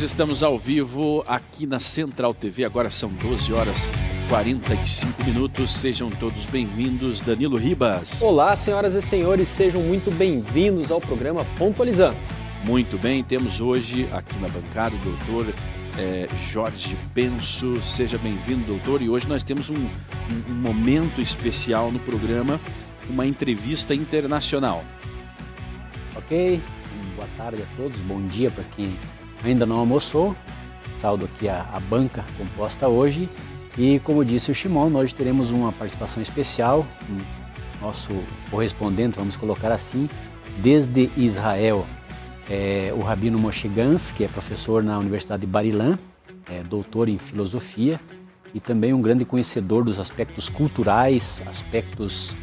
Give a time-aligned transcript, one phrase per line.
[0.00, 2.64] nós estamos ao vivo aqui na Central TV.
[2.64, 3.86] Agora são 12 horas
[4.30, 5.74] 45 minutos.
[5.74, 7.20] Sejam todos bem-vindos.
[7.20, 8.16] Danilo Ribas.
[8.22, 12.16] Olá, senhoras e senhores, sejam muito bem-vindos ao programa Pontualizando.
[12.64, 15.52] Muito bem, temos hoje aqui na bancada o doutor
[15.98, 17.82] é, Jorge Penso.
[17.82, 19.02] Seja bem-vindo, doutor.
[19.02, 19.88] E hoje nós temos um, um,
[20.48, 22.58] um momento especial no programa,
[23.06, 24.82] uma entrevista internacional.
[26.16, 26.58] Ok,
[27.16, 28.96] boa tarde a todos, bom dia para quem
[29.44, 30.36] ainda não almoçou.
[30.98, 33.28] Saldo aqui a, a, banca composta hoje.
[33.78, 38.10] E como disse o Shimon, hoje teremos uma participação especial, um, nosso
[38.50, 40.08] correspondente, vamos colocar assim,
[40.58, 41.86] desde Israel,
[42.48, 45.98] é, o Rabino Moshe Gans, que é professor na Universidade de Barilan,
[46.50, 47.98] é, doutor em filosofia
[48.52, 52.36] e também um grande conhecedor dos aspectos culturais, aspectos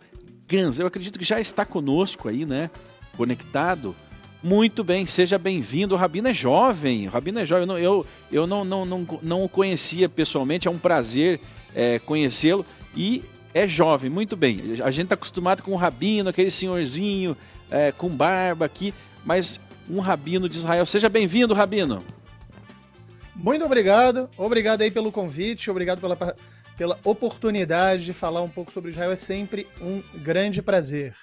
[0.48, 0.80] Gans.
[0.80, 2.70] Eu acredito que já está conosco aí, né?
[3.16, 3.96] Conectado.
[4.42, 5.94] Muito bem, seja bem-vindo.
[5.94, 7.68] O Rabino é jovem, o Rabino é jovem.
[7.84, 11.42] Eu, eu não, não, não, não o conhecia pessoalmente, é um prazer
[11.74, 12.66] é, conhecê-lo.
[12.96, 14.60] E é jovem, muito bem.
[14.84, 17.36] A gente está acostumado com o rabino, aquele senhorzinho
[17.70, 18.94] é, com barba aqui,
[19.26, 19.60] mas
[19.90, 20.86] um rabino de Israel.
[20.86, 22.04] Seja bem-vindo, rabino.
[23.36, 24.30] Muito obrigado.
[24.38, 26.18] Obrigado aí pelo convite, obrigado pela,
[26.78, 29.12] pela oportunidade de falar um pouco sobre Israel.
[29.12, 31.16] É sempre um grande prazer.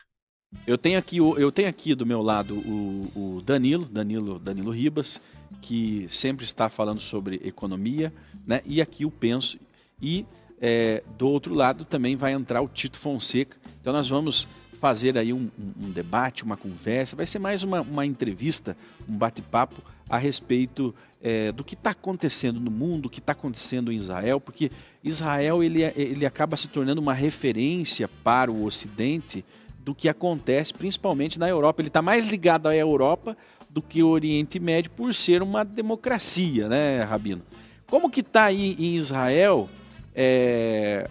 [0.66, 5.20] Eu tenho aqui, eu tenho aqui do meu lado o, o Danilo, Danilo, Danilo Ribas,
[5.60, 8.12] que sempre está falando sobre economia,
[8.46, 8.62] né?
[8.64, 9.58] E aqui o Penso
[10.00, 10.26] e
[10.60, 13.56] é, do outro lado também vai entrar o Tito Fonseca.
[13.80, 14.46] Então nós vamos
[14.76, 18.76] fazer aí um, um, debate, uma conversa, vai ser mais uma, uma entrevista,
[19.08, 23.90] um bate-papo a respeito é, do que está acontecendo no mundo, o que está acontecendo
[23.90, 24.70] em Israel, porque
[25.02, 29.44] Israel ele, ele acaba se tornando uma referência para o Ocidente
[29.80, 31.80] do que acontece principalmente na Europa.
[31.80, 33.36] Ele está mais ligado à Europa
[33.70, 37.42] do que o Oriente Médio por ser uma democracia, né, Rabino?
[37.86, 39.68] Como que está aí em Israel
[40.16, 41.06] é,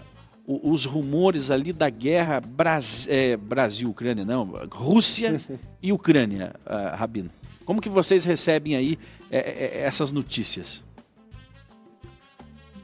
[0.48, 5.40] os rumores ali da guerra Bras, é, Brasil-Ucrânia, não, Rússia
[5.82, 7.30] e Ucrânia, uh, Rabino.
[7.64, 9.00] Como que vocês recebem aí
[9.30, 10.84] é, é, é, essas notícias?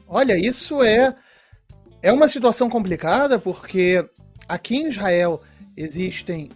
[0.08, 1.14] Olha, isso é,
[2.02, 4.04] é uma situação complicada, porque
[4.48, 5.42] aqui em Israel
[5.76, 6.50] existem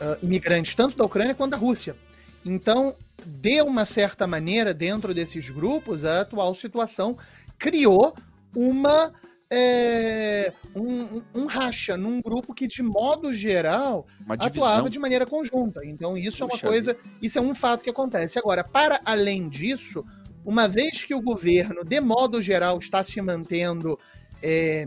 [0.00, 1.96] uh, imigrantes tanto da Ucrânia quanto da Rússia.
[2.44, 2.94] Então,
[3.24, 7.16] de uma certa maneira, dentro desses grupos, a atual situação
[7.58, 8.14] criou
[8.56, 9.12] uma
[9.50, 15.82] é, um, um, racha num grupo que, de modo geral, atuava de maneira conjunta.
[15.84, 18.38] Então, isso Puxa é uma coisa, isso é um fato que acontece.
[18.38, 20.04] Agora, para além disso,
[20.44, 23.98] uma vez que o governo, de modo geral, está se mantendo
[24.42, 24.86] é,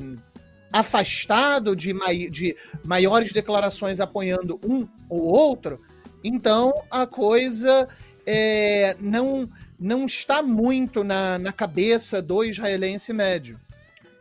[0.73, 5.79] afastado de, mai, de maiores declarações apoiando um ou outro,
[6.23, 7.87] então a coisa
[8.25, 13.59] é, não, não está muito na, na cabeça do israelense médio.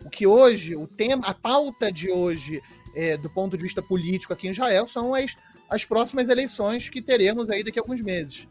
[0.04, 2.62] O que hoje, o tema, a pauta de hoje,
[2.94, 5.36] é, do ponto de vista político aqui em Israel, são as,
[5.68, 8.46] as próximas eleições que teremos aí daqui a alguns meses.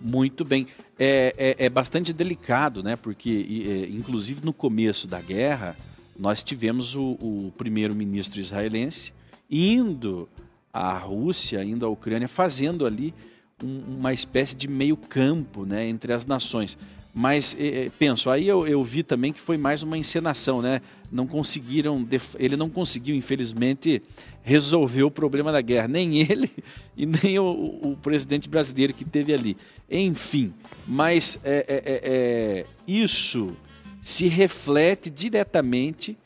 [0.00, 0.66] Muito bem.
[0.98, 2.94] É, é, é bastante delicado, né?
[2.94, 5.76] Porque, é, inclusive, no começo da guerra,
[6.18, 9.12] nós tivemos o, o primeiro-ministro israelense
[9.50, 10.28] indo
[10.72, 13.14] à Rússia, indo à Ucrânia, fazendo ali
[13.62, 16.76] um, uma espécie de meio campo né, entre as nações.
[17.14, 20.80] Mas é, penso, aí eu, eu, vi também que foi mais uma encenação, né?
[21.12, 22.04] Não conseguiram,
[22.36, 24.02] ele não conseguiu, infelizmente,
[24.42, 26.50] resolver o problema da guerra, nem ele
[26.96, 27.44] e nem o,
[27.82, 29.56] o presidente brasileiro que teve ali.
[29.88, 30.52] Enfim,
[30.88, 33.56] mas é, é, é isso
[34.02, 36.18] se reflete diretamente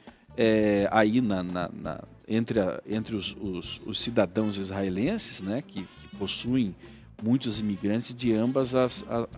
[0.91, 5.63] aí na, na, na, entre, a, entre os, os, os, cidadãos israelenses, né?
[5.67, 6.75] Que, que possuem
[7.23, 9.29] muitos imigrantes de ambas as, a,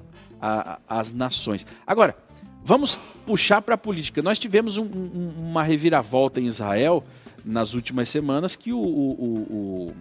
[0.40, 1.66] a, as nações.
[1.86, 2.16] Agora,
[2.64, 4.22] vamos puxar para a política.
[4.22, 7.04] Nós tivemos um, um, uma reviravolta em Israel
[7.44, 9.92] nas últimas semanas que o, o,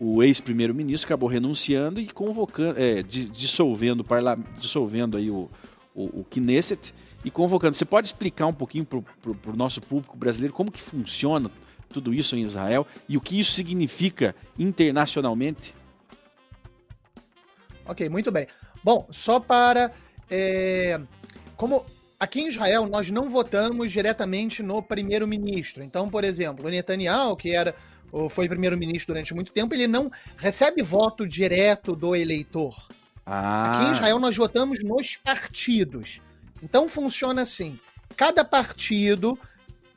[0.00, 5.48] o, o ex-primeiro-ministro acabou renunciando e convocando, é, dissolvendo, parla, dissolvendo aí o,
[5.94, 6.92] o, o Knesset
[7.24, 7.74] e convocando.
[7.76, 11.50] Você pode explicar um pouquinho para o nosso público brasileiro como que funciona
[11.88, 15.74] tudo isso em Israel e o que isso significa internacionalmente?
[17.86, 18.46] Ok, muito bem.
[18.82, 19.92] Bom, só para.
[20.30, 21.00] É,
[21.56, 21.84] como
[22.18, 25.82] aqui em Israel nós não votamos diretamente no primeiro-ministro.
[25.82, 27.74] Então, por exemplo, o Netanyahu, que era
[28.30, 32.86] foi primeiro-ministro durante muito tempo, ele não recebe voto direto do eleitor.
[33.26, 33.72] Ah.
[33.72, 36.20] Aqui em Israel nós votamos nos partidos.
[36.62, 37.78] Então funciona assim:
[38.16, 39.38] cada partido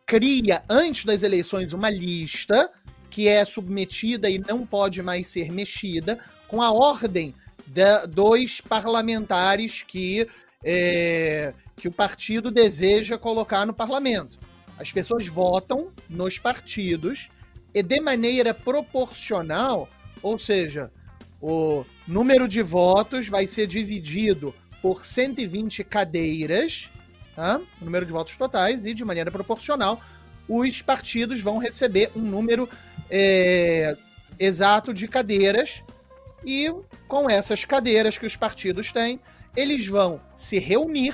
[0.05, 2.71] cria antes das eleições uma lista
[3.09, 6.17] que é submetida e não pode mais ser mexida
[6.47, 7.33] com a ordem
[7.67, 10.27] de, parlamentares que,
[10.63, 14.39] é, que o partido deseja colocar no parlamento.
[14.79, 17.29] As pessoas votam nos partidos
[17.73, 19.89] e de maneira proporcional,
[20.21, 20.91] ou seja,
[21.41, 26.89] o número de votos vai ser dividido por 120 cadeiras,
[27.35, 27.59] tá?
[27.81, 29.99] o número de votos totais, e de maneira proporcional,
[30.47, 32.69] os partidos vão receber um número
[33.09, 33.97] é,
[34.39, 35.83] exato de cadeiras
[36.47, 36.73] e
[37.09, 39.19] com essas cadeiras que os partidos têm,
[39.53, 41.13] eles vão se reunir,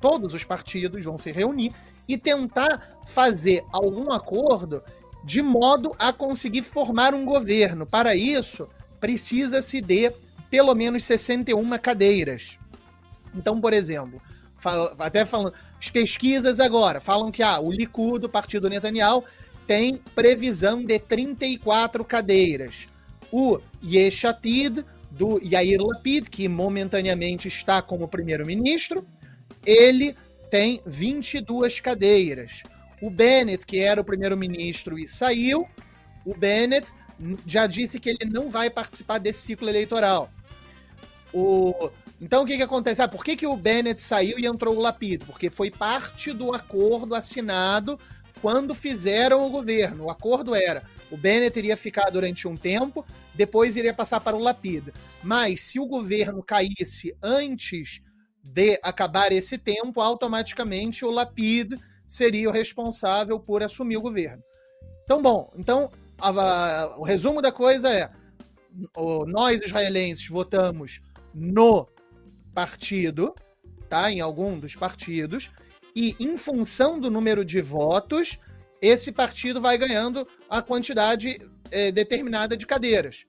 [0.00, 1.72] todos os partidos vão se reunir
[2.06, 4.84] e tentar fazer algum acordo
[5.24, 7.84] de modo a conseguir formar um governo.
[7.84, 8.68] Para isso,
[9.00, 10.12] precisa-se de
[10.48, 12.56] pelo menos 61 cadeiras.
[13.34, 14.22] Então, por exemplo,
[14.96, 19.24] até falando, as pesquisas agora falam que ah, o Likud, o partido Netanyahu,
[19.66, 22.86] tem previsão de 34 cadeiras.
[23.38, 29.06] O Yeshatid, do Yair Lapid, que momentaneamente está como primeiro-ministro,
[29.66, 30.16] ele
[30.50, 32.62] tem 22 cadeiras.
[32.98, 35.68] O Bennett, que era o primeiro-ministro e saiu,
[36.24, 36.90] o Bennett
[37.46, 40.30] já disse que ele não vai participar desse ciclo eleitoral.
[41.30, 41.90] O...
[42.18, 43.02] Então o que, que acontece?
[43.02, 45.26] Ah, por que, que o Bennett saiu e entrou o Lapid?
[45.26, 48.00] Porque foi parte do acordo assinado
[48.40, 50.04] quando fizeram o governo.
[50.04, 53.04] O acordo era o Bennett iria ficar durante um tempo,
[53.34, 54.88] depois iria passar para o Lapid.
[55.22, 58.00] Mas se o governo caísse antes
[58.42, 61.74] de acabar esse tempo, automaticamente o Lapid
[62.06, 64.42] seria o responsável por assumir o governo.
[65.04, 68.10] Então, bom, então a, a, o resumo da coisa é:
[68.96, 71.00] o, nós israelenses votamos
[71.34, 71.88] no
[72.54, 73.34] partido,
[73.88, 74.10] tá?
[74.10, 75.50] Em algum dos partidos,
[75.96, 78.38] e em função do número de votos,
[78.82, 83.24] esse partido vai ganhando a quantidade é, determinada de cadeiras.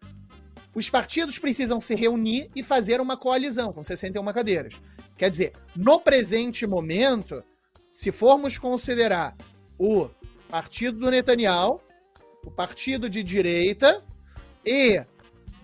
[0.75, 4.81] Os partidos precisam se reunir e fazer uma coalizão com 61 cadeiras.
[5.17, 7.41] Quer dizer, no presente momento,
[7.93, 9.35] se formos considerar
[9.79, 10.09] o
[10.49, 11.79] partido do Netanyahu,
[12.45, 14.03] o partido de direita
[14.65, 15.03] e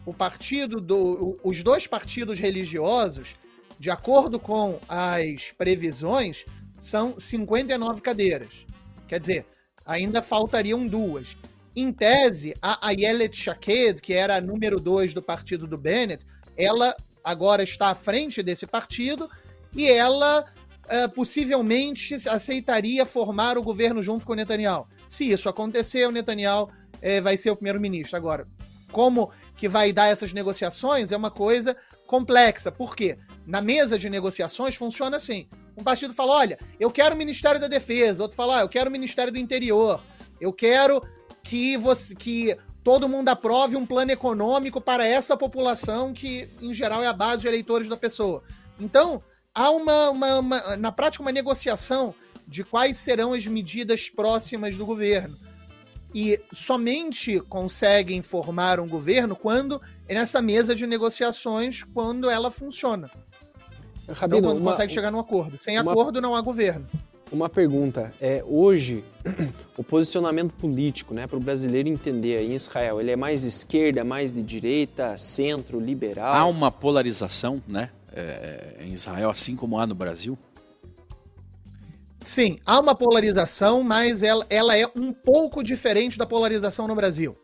[0.06, 3.36] o partido do os dois partidos religiosos,
[3.78, 6.46] de acordo com as previsões,
[6.84, 8.66] são 59 cadeiras.
[9.08, 9.46] Quer dizer,
[9.86, 11.38] ainda faltariam duas.
[11.74, 16.26] Em tese, a Ayelet Shaked, que era a número 2 do partido do Bennett,
[16.58, 19.30] ela agora está à frente desse partido
[19.74, 24.86] e ela uh, possivelmente aceitaria formar o governo junto com o Netanyahu.
[25.08, 28.18] Se isso acontecer, o Netanyahu uh, vai ser o primeiro-ministro.
[28.18, 28.46] Agora,
[28.92, 32.74] como que vai dar essas negociações é uma coisa complexa.
[32.74, 33.18] Por quê?
[33.48, 35.48] Na mesa de negociações funciona assim.
[35.76, 38.90] Um partido fala: olha, eu quero o Ministério da Defesa, outro fala: ah, eu quero
[38.90, 40.04] o Ministério do Interior,
[40.40, 41.02] eu quero
[41.44, 47.02] que você que todo mundo aprove um plano econômico para essa população que, em geral,
[47.04, 48.44] é a base de eleitores da pessoa.
[48.80, 49.24] Então,
[49.56, 52.14] há uma, uma, uma, na prática uma negociação
[52.48, 55.38] de quais serão as medidas próximas do governo.
[56.14, 63.10] E somente conseguem formar um governo quando nessa mesa de negociações quando ela funciona.
[64.10, 65.56] Rabino, então, quando uma, consegue chegar num acordo.
[65.60, 66.86] Sem uma, acordo, não há governo.
[67.32, 68.14] Uma pergunta.
[68.22, 69.04] É, hoje,
[69.78, 74.04] o posicionamento político né, para o brasileiro entender aí em Israel, ele é mais esquerda,
[74.04, 76.34] mais de direita, centro, liberal?
[76.34, 80.38] Há uma polarização né, é, em Israel, assim como há no Brasil?
[82.24, 87.36] Sim, há uma polarização, mas ela, ela é um pouco diferente da polarização no Brasil.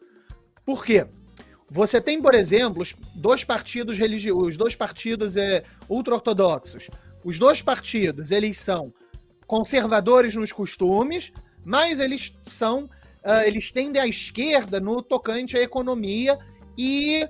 [0.65, 1.05] Por quê?
[1.69, 6.89] Você tem, por exemplo, os dois partidos religiosos, dois partidos é, ultra-ortodoxos.
[7.23, 8.93] Os dois partidos, eles são
[9.45, 11.31] conservadores nos costumes,
[11.63, 16.37] mas eles são, uh, eles tendem à esquerda no tocante à economia
[16.77, 17.27] e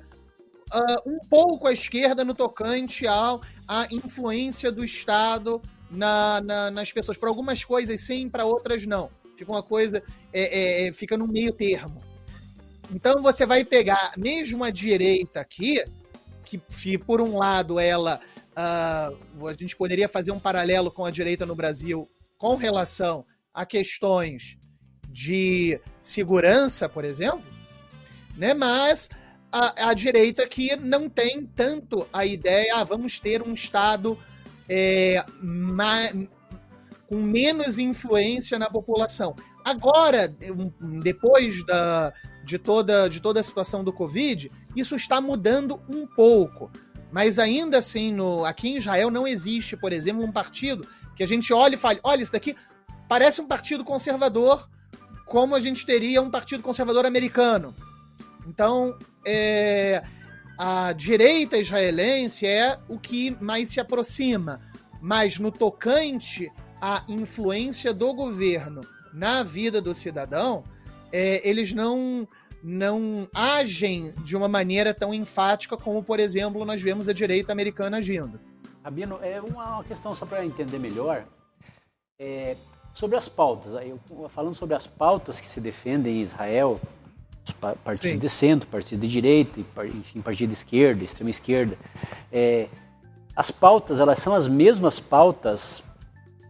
[0.74, 6.94] uh, um pouco à esquerda no tocante ao, à influência do Estado na, na, nas
[6.94, 7.18] pessoas.
[7.18, 9.10] Para algumas coisas sim, para outras não.
[9.36, 10.04] Fica uma coisa,
[10.34, 12.02] é, é, é, fica no meio termo.
[12.92, 15.84] Então você vai pegar mesmo a direita aqui,
[16.44, 18.20] que se por um lado ela.
[18.52, 23.66] Uh, a gente poderia fazer um paralelo com a direita no Brasil com relação a
[23.66, 24.58] questões
[25.08, 27.44] de segurança, por exemplo,
[28.38, 28.54] né?
[28.54, 29.10] mas
[29.52, 34.18] a, a direita que não tem tanto a ideia, ah, vamos ter um Estado
[34.68, 35.24] é,
[37.08, 39.36] com menos influência na população.
[39.70, 40.36] Agora,
[41.04, 42.12] depois da,
[42.44, 46.72] de, toda, de toda a situação do Covid, isso está mudando um pouco.
[47.12, 51.28] Mas ainda assim, no, aqui em Israel não existe, por exemplo, um partido que a
[51.28, 52.56] gente olhe e fale: olha, isso daqui
[53.08, 54.68] parece um partido conservador,
[55.28, 57.76] como a gente teria um partido conservador americano.
[58.48, 60.02] Então, é,
[60.58, 64.60] a direita israelense é o que mais se aproxima,
[65.00, 68.82] mas no tocante à influência do governo
[69.14, 70.64] na vida do cidadão,
[71.12, 72.28] é, eles não
[72.62, 77.98] não agem de uma maneira tão enfática como, por exemplo, nós vemos a direita americana
[77.98, 78.38] agindo.
[78.84, 81.26] Rabino, é uma questão só para entender melhor.
[82.20, 82.58] É,
[82.94, 86.82] sobre as pautas, eu, falando sobre as pautas que se defendem em Israel,
[87.84, 88.20] partidos Sim.
[88.20, 89.62] de centro, partido de direita,
[89.96, 91.78] enfim, partido de esquerda, extrema esquerda.
[92.32, 92.68] É,
[93.36, 95.84] as pautas, elas são as mesmas pautas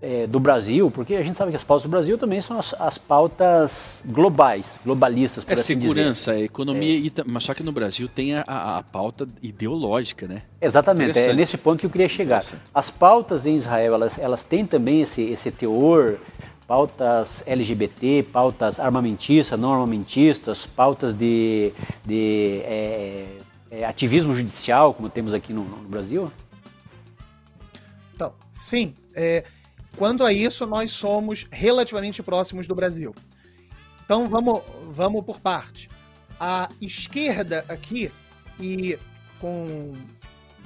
[0.02, 2.74] é, do Brasil, porque a gente sabe que as pautas do Brasil também são as,
[2.80, 6.44] as pautas globais, globalistas, por é assim segurança, dizer.
[6.44, 7.00] É economia, é.
[7.00, 10.44] E, mas só que no Brasil tem a, a, a pauta ideológica, né?
[10.62, 12.44] Exatamente, é nesse ponto que eu queria chegar.
[12.74, 16.18] As pautas em Israel, elas, elas têm também esse, esse teor
[16.66, 21.74] pautas LGBT, pautas armamentistas, não armamentistas, pautas de,
[22.06, 23.26] de é,
[23.72, 26.32] é, ativismo judicial, como temos aqui no, no Brasil?
[28.14, 28.94] Então, sim.
[29.16, 29.44] É,
[29.96, 33.14] quanto a isso, nós somos relativamente próximos do Brasil.
[34.04, 35.90] Então, vamos, vamos por parte.
[36.40, 38.12] A esquerda aqui,
[38.60, 38.98] e
[39.40, 39.94] com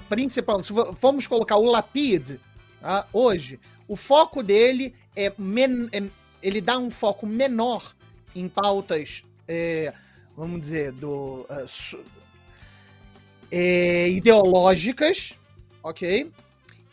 [0.08, 2.38] principal, se formos colocar o Lapid
[2.80, 6.04] tá, hoje, o foco dele é, men, é,
[6.42, 7.96] ele dá um foco menor
[8.36, 9.94] em pautas, é,
[10.36, 12.00] vamos dizer, do, su,
[13.52, 15.38] é, ideológicas,
[15.82, 16.32] ok?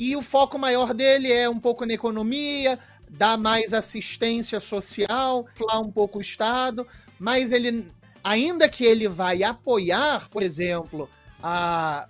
[0.00, 2.76] E o foco maior dele é um pouco na economia,
[3.08, 6.86] dar mais assistência social, falar um pouco o Estado,
[7.18, 7.86] mas ele,
[8.24, 11.08] ainda que ele vai apoiar, por exemplo,
[11.42, 12.08] a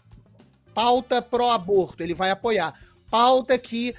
[0.72, 2.72] pauta pró-aborto, ele vai apoiar
[3.10, 3.94] pauta que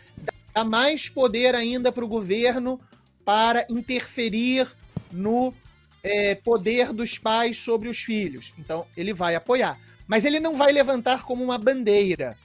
[0.54, 2.80] dá mais poder ainda para o governo
[3.26, 4.68] para interferir
[5.12, 5.54] no
[6.02, 8.54] é, poder dos pais sobre os filhos.
[8.58, 9.78] Então, ele vai apoiar.
[10.08, 12.38] Mas ele não vai levantar como uma bandeira.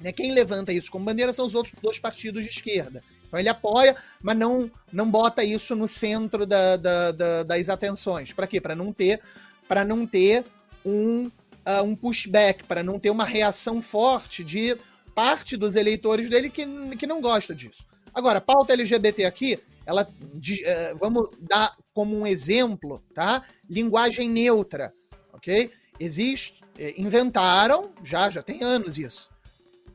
[0.00, 0.12] Né?
[0.12, 3.02] Quem levanta isso como bandeira são os outros dois partidos de esquerda.
[3.26, 8.32] Então ele apoia, mas não, não bota isso no centro da, da, da, das atenções.
[8.32, 8.60] Para quê?
[8.60, 9.20] Para não ter,
[9.68, 10.44] para não ter
[10.84, 14.76] um, uh, um pushback, para não ter uma reação forte de
[15.14, 16.66] parte dos eleitores dele que,
[16.96, 17.86] que não gosta disso.
[18.12, 23.44] Agora, pauta LGBT aqui, ela de, uh, vamos dar como um exemplo, tá?
[23.68, 24.92] Linguagem neutra,
[25.32, 25.70] ok?
[25.98, 29.30] Existe, eh, inventaram, já já tem anos isso,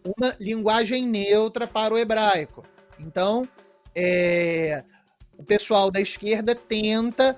[0.05, 2.63] uma linguagem neutra para o hebraico.
[2.99, 3.47] Então,
[3.95, 4.83] é,
[5.37, 7.35] o pessoal da esquerda tenta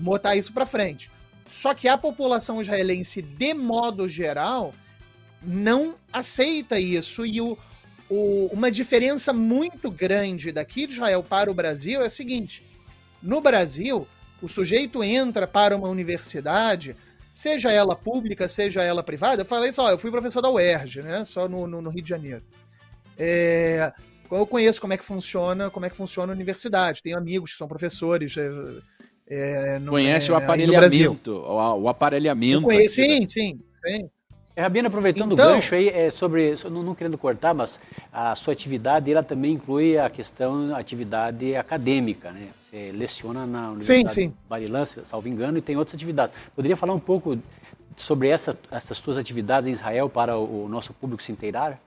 [0.00, 1.10] botar isso para frente.
[1.50, 4.74] Só que a população israelense, de modo geral,
[5.42, 7.24] não aceita isso.
[7.24, 7.56] E o,
[8.08, 12.64] o, uma diferença muito grande daqui de Israel para o Brasil é a seguinte:
[13.22, 14.06] no Brasil,
[14.40, 16.94] o sujeito entra para uma universidade,
[17.38, 19.42] seja ela pública, seja ela privada.
[19.42, 21.24] Eu falei só, eu fui professor da UERJ, né?
[21.24, 22.42] Só no, no, no Rio de Janeiro.
[23.16, 23.92] É,
[24.28, 27.00] eu conheço como é que funciona, como é que funciona a universidade.
[27.00, 28.34] Tenho amigos que são professores.
[28.36, 30.64] É, é, no, Conhece é, o Brasil.
[30.66, 32.62] aparelhamento, o, o aparelhamento.
[32.62, 33.06] Conheço, né?
[33.06, 34.10] sim, sim, sim.
[34.58, 37.78] É, Rabino, aproveitando Então- o gancho aí, é sobre, so- não, não querendo cortar, mas
[38.12, 42.48] a sua atividade, ela também inclui a questão, a atividade acadêmica, né?
[42.60, 44.34] Você leciona na Universidade sim.
[44.84, 46.34] se- salvo engano, e tem outras atividades.
[46.56, 47.38] Poderia falar um pouco
[47.96, 51.78] sobre essa, essas suas atividades em Israel para o, o nosso público se inteirar?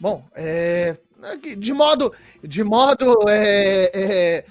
[0.00, 0.98] Bom, é,
[1.56, 2.12] de modo,
[2.42, 4.44] de modo, é, é,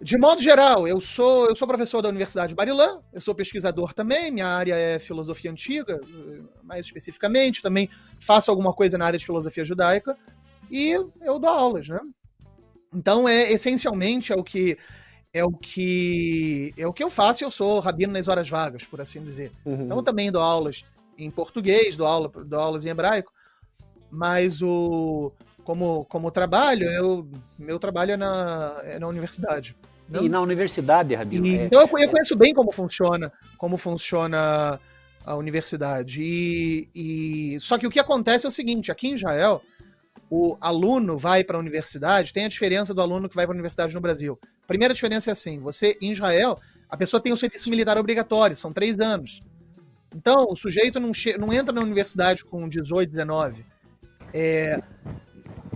[0.00, 3.92] de modo geral, eu sou, eu sou professor da Universidade de Barilã, eu sou pesquisador
[3.92, 7.88] também, minha área é filosofia antiga, eh, mais especificamente, também
[8.20, 10.16] faço alguma coisa na área de filosofia judaica
[10.70, 10.90] e
[11.22, 12.00] eu dou aulas, né?
[12.92, 14.76] Então é essencialmente é o que
[15.32, 17.44] é o que é o que eu faço.
[17.44, 19.50] Eu sou rabino nas horas vagas, por assim dizer.
[19.84, 20.84] Então eu também dou aulas
[21.18, 23.32] em português, dou, aula, dou aulas em hebraico,
[24.10, 25.32] mas o
[25.64, 27.26] como, como trabalho, eu,
[27.58, 29.74] meu trabalho é na, é na universidade.
[30.08, 30.20] né?
[30.22, 31.46] E na universidade, Rabino?
[31.46, 34.78] E- é- então eu, eu conheço bem como funciona, como funciona
[35.24, 36.22] a universidade.
[36.22, 39.62] E, e- só que o que acontece é o seguinte: aqui em Israel,
[40.30, 43.56] o aluno vai para a universidade, tem a diferença do aluno que vai para a
[43.56, 44.38] universidade no Brasil.
[44.62, 46.58] A primeira diferença é assim: você em Israel,
[46.90, 49.42] a pessoa tem o serviço militar obrigatório, são três anos.
[50.14, 53.64] Então, o sujeito não, não entra na universidade com 18, 19.
[54.32, 54.80] É,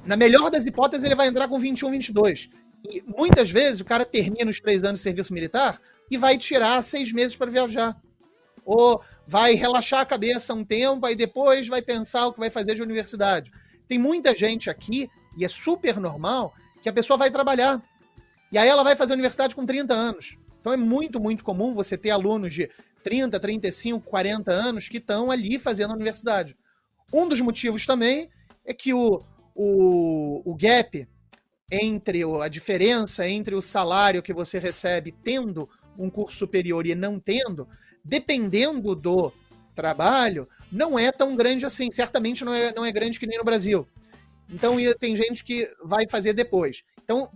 [0.09, 2.49] na melhor das hipóteses, ele vai entrar com 21, 22.
[2.91, 5.79] E muitas vezes o cara termina os três anos de serviço militar
[6.11, 7.95] e vai tirar seis meses para viajar.
[8.65, 12.75] Ou vai relaxar a cabeça um tempo, aí depois vai pensar o que vai fazer
[12.75, 13.53] de universidade.
[13.87, 17.83] Tem muita gente aqui, e é super normal, que a pessoa vai trabalhar.
[18.51, 20.39] E aí ela vai fazer universidade com 30 anos.
[20.59, 22.71] Então é muito, muito comum você ter alunos de
[23.03, 26.57] 30, 35, 40 anos que estão ali fazendo a universidade.
[27.13, 28.31] Um dos motivos também
[28.65, 29.23] é que o,
[29.61, 31.09] o, o gap
[31.71, 37.19] entre a diferença entre o salário que você recebe tendo um curso superior e não
[37.19, 37.69] tendo,
[38.05, 39.33] dependendo do
[39.75, 41.91] trabalho, não é tão grande assim.
[41.91, 43.87] Certamente não é, não é grande que nem no Brasil.
[44.49, 46.85] Então tem gente que vai fazer depois.
[47.03, 47.29] Então,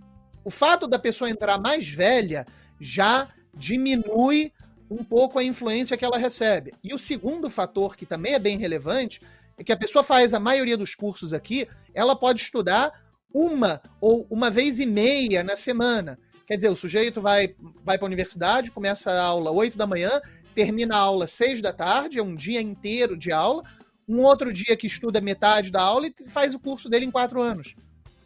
[0.45, 2.47] o fato da pessoa entrar mais velha
[2.81, 4.53] já diminui
[4.89, 6.73] um pouco a influência que ela recebe.
[6.85, 9.21] E o segundo fator, que também é bem relevante,
[9.57, 12.93] é que a pessoa faz a maioria dos cursos aqui, ela pode estudar
[13.35, 16.19] uma ou uma vez e meia na semana.
[16.47, 20.11] Quer dizer, o sujeito vai, vai para a universidade, começa a aula 8 da manhã,
[20.55, 23.63] termina a aula 6 da tarde, é um dia inteiro de aula.
[24.09, 27.41] Um outro dia que estuda metade da aula e faz o curso dele em quatro
[27.41, 27.75] anos.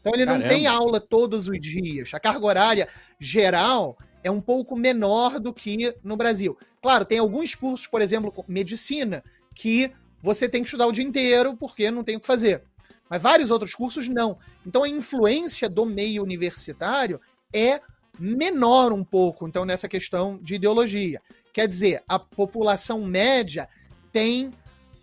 [0.01, 0.49] Então ele não Caramba.
[0.49, 2.15] tem aula todos os dias.
[2.15, 2.89] A carga horária
[3.21, 6.57] geral é um pouco menor do que no Brasil.
[6.83, 9.23] Claro, tem alguns cursos, por exemplo, medicina,
[9.55, 12.63] que você tem que estudar o dia inteiro porque não tem o que fazer.
[13.09, 14.39] Mas vários outros cursos não.
[14.67, 17.21] Então a influência do meio universitário
[17.53, 17.81] é
[18.19, 21.21] menor um pouco, então, nessa questão de ideologia.
[21.53, 23.69] Quer dizer, a população média
[24.13, 24.51] tem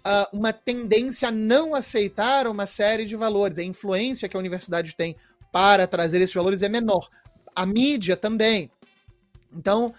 [0.03, 3.57] ah, uma tendência a não aceitar uma série de valores.
[3.57, 5.15] A influência que a universidade tem
[5.51, 7.07] para trazer esses valores é menor.
[7.55, 8.69] A mídia também.
[9.55, 9.93] Então,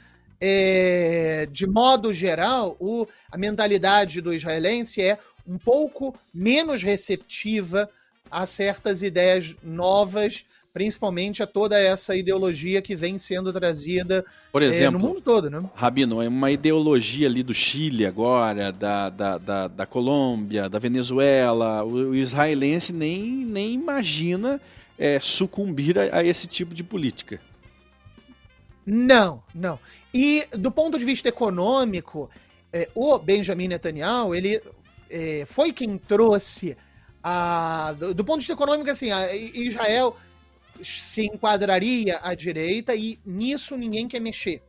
[0.47, 7.89] é, de modo geral, o- a mentalidade do israelense é um pouco menos receptiva
[8.31, 14.67] a certas ideias novas, principalmente a toda essa ideologia que vem sendo trazida Por é,
[14.67, 15.63] exemplo, no mundo todo, né?
[15.75, 21.83] Rabino, é uma ideologia ali do Chile agora, da, da, da, da Colômbia, da Venezuela.
[21.85, 24.61] O, o israelense nem, nem imagina
[24.99, 27.41] é, sucumbir a, a esse tipo de política.
[28.85, 29.79] Não, não.
[30.15, 32.31] E do ponto de vista econômico,
[32.73, 34.63] é, o Benjamin Netanyahu, ele
[35.11, 36.77] é, foi quem trouxe
[37.23, 37.93] a.
[37.99, 40.17] Do, do ponto de vista econômico, assim, a Israel
[40.81, 44.63] se enquadraria à direita e nisso ninguém quer mexer.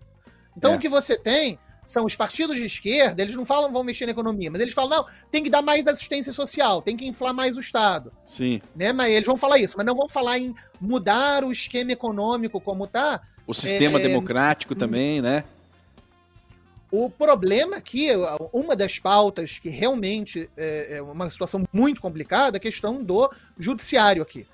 [0.57, 0.75] Então É.
[0.75, 4.11] o que você tem são os partidos de esquerda, eles não falam vão mexer na
[4.11, 7.57] economia, mas eles falam, não, tem que dar mais assistência social, tem que inflar mais
[7.57, 8.59] o Estado Sim.
[8.75, 8.91] né?
[8.91, 12.87] Mas eles vão falar isso, mas não vão falar em mudar o esquema econômico como
[12.87, 13.21] tá.
[13.47, 15.43] O sistema É, democrático também, né?
[16.91, 18.09] O problema aqui,
[18.53, 23.29] uma das pautas que realmente é é uma situação muito complicada, é a questão do
[23.57, 24.47] judiciário aqui.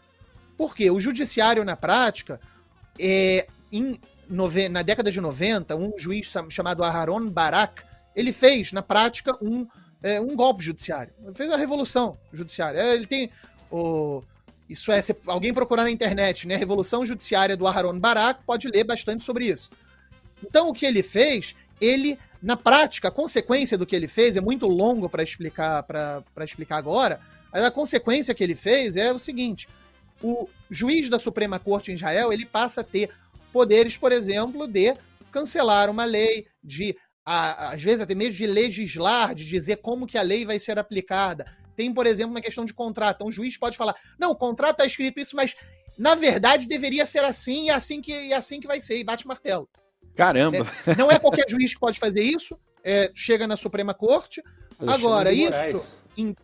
[0.58, 2.40] Porque o judiciário, na prática,
[3.00, 3.96] é, em
[4.30, 7.84] nove- na década de 90, um juiz cham- chamado Aharon Barak,
[8.16, 9.68] ele fez, na prática, um,
[10.02, 11.14] é, um golpe judiciário.
[11.24, 12.80] Ele fez a revolução judiciária.
[12.80, 13.30] É, Ele tem
[13.72, 14.24] o...
[14.72, 16.56] Isso é, se alguém procurar na internet, né?
[16.56, 19.70] Revolução Judiciária do Aharon Barak, pode ler bastante sobre isso.
[20.44, 24.42] Então, o que ele fez, ele, na prática, a consequência do que ele fez é
[24.42, 25.86] muito longo para explicar
[26.44, 27.20] explicar agora,
[27.52, 29.68] mas a consequência que ele fez é o seguinte:
[30.24, 33.10] o juiz da Suprema Corte em Israel ele passa a ter
[33.52, 34.96] poderes, por exemplo, de
[35.32, 40.22] cancelar uma lei, de às vezes até mesmo de legislar, de dizer como que a
[40.22, 41.46] lei vai ser aplicada.
[41.76, 43.18] Tem, por exemplo, uma questão de contrato.
[43.18, 45.56] Então, um juiz pode falar: não, o contrato está escrito isso, mas
[45.98, 48.98] na verdade deveria ser assim e é assim que, e é assim que vai ser,
[48.98, 49.68] e bate martelo.
[50.16, 50.68] Caramba!
[50.86, 54.42] É, não é qualquer juiz que pode fazer isso, é, chega na Suprema Corte.
[54.80, 56.04] Alexandre Agora, isso.
[56.18, 56.36] Em-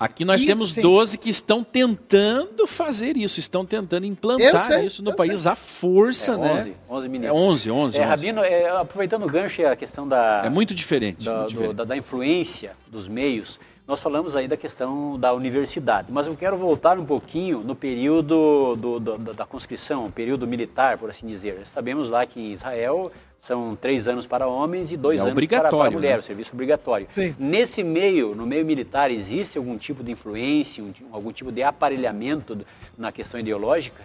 [0.00, 0.80] Aqui nós Isso, temos sim.
[0.80, 6.32] 12 que estão tentando fazer isso, estão tentando implantar sei, isso no país à força,
[6.32, 6.52] É, né?
[6.54, 7.42] 11, 11 É ministros.
[7.42, 8.08] 11, 11, É, 11.
[8.08, 11.24] Rabino, é, aproveitando o gancho e a questão da, É muito diferente.
[11.24, 11.74] da, muito do- diferente.
[11.76, 16.56] da, da influência dos meios, nós falamos aí da questão da universidade, mas eu quero
[16.56, 21.66] voltar um pouquinho no período do, do- da, da conscrição, período militar, por assim dizer.
[21.66, 25.68] Sabemos lá que em Israel são três anos para homens e dois É anos para,
[25.68, 26.18] para mulher, né?
[26.18, 27.08] o serviço obrigatório.
[27.10, 27.34] Sim.
[27.38, 32.64] Nesse meio, no meio militar, existe algum tipo de influência, um- algum tipo de aparelhamento
[32.96, 34.00] na questão ideológica?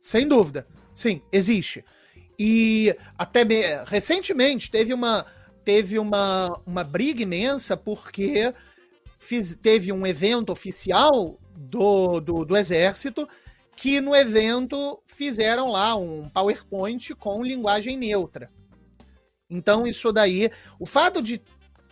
[0.00, 0.66] Sem dúvida.
[0.94, 1.84] Sim, existe.
[2.38, 5.24] E até me- recentemente teve uma
[5.64, 8.52] teve uma, uma briga imensa porque
[9.18, 13.26] fiz- teve um evento oficial do, do, do Exército
[13.76, 18.50] que no evento fizeram lá um PowerPoint com linguagem neutra.
[19.48, 21.40] Então, isso daí, o fato de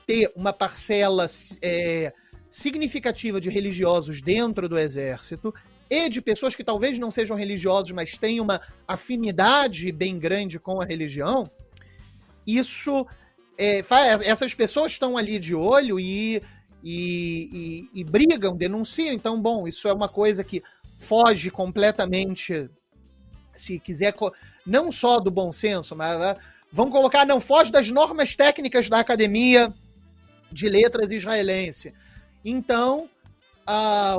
[0.06, 1.26] ter uma parcela
[1.62, 2.12] é,
[2.48, 5.54] significativa de religiosos dentro do Exército
[5.88, 10.80] e de pessoas que talvez não sejam religiosos, mas têm uma afinidade bem grande com
[10.80, 11.50] a religião,
[12.46, 13.06] isso
[13.60, 13.84] é,
[14.24, 16.42] essas pessoas estão ali de olho e,
[16.82, 19.12] e, e- e brigam, denunciam.
[19.12, 20.62] Então, bom, isso é uma coisa que
[20.96, 22.68] foge completamente,
[23.52, 24.14] se quiser,
[24.66, 26.36] não só do bom senso, mas ah,
[26.72, 29.72] vão colocar, não foge das normas técnicas da academia
[30.50, 31.92] de letras israelense.
[32.44, 33.08] Então,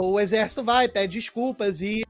[0.01, 2.03] o exército vai, pede desculpas e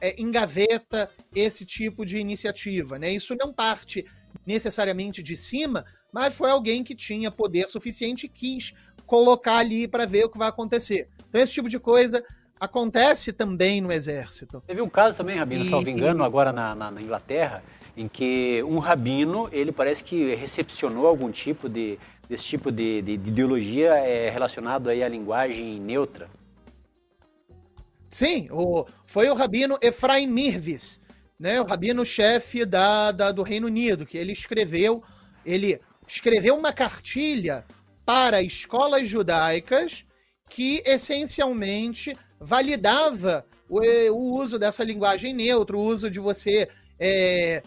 [0.00, 2.98] é, engaveta esse tipo de iniciativa.
[2.98, 3.10] Né?
[3.10, 4.04] Isso não parte
[4.46, 5.84] necessariamente de cima,
[6.14, 8.72] mas foi alguém que tinha poder suficiente e quis
[9.04, 11.08] colocar ali para ver o que vai acontecer.
[11.28, 12.22] Então, esse tipo de coisa
[12.60, 14.62] acontece também no exército.
[14.64, 17.64] Teve um caso também, Rabino, E- salvo engano, agora na, na- na Inglaterra,
[17.96, 21.98] em que um rabino, ele parece que recepcionou algum tipo de,
[22.28, 26.28] desse tipo de, de- de ideologia é, relacionado aí à linguagem neutra.
[28.08, 31.00] Sim, o, foi o rabino Efraim Mirvis,
[31.38, 35.02] né, o rabino-chefe da, da- do Reino Unido, que ele escreveu,
[35.44, 37.64] ele escreveu uma cartilha
[38.04, 40.04] para escolas judaicas
[40.48, 43.80] que essencialmente validava o,
[44.12, 47.62] o uso dessa linguagem neutra, o uso de você é,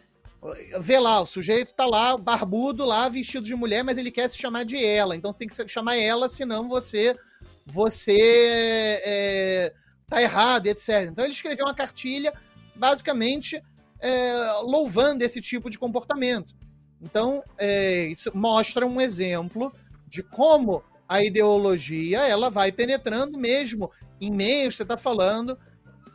[0.79, 4.37] vê lá, o sujeito tá lá, barbudo lá, vestido de mulher, mas ele quer se
[4.37, 7.15] chamar de ela, então você tem que chamar ela, senão você
[7.65, 9.73] você é,
[10.07, 11.09] tá errado, etc.
[11.09, 12.33] Então ele escreveu uma cartilha,
[12.73, 13.61] basicamente
[13.99, 16.55] é, louvando esse tipo de comportamento.
[17.01, 19.73] Então é, isso mostra um exemplo
[20.07, 24.75] de como a ideologia ela vai penetrando mesmo em meios.
[24.75, 25.57] Você está falando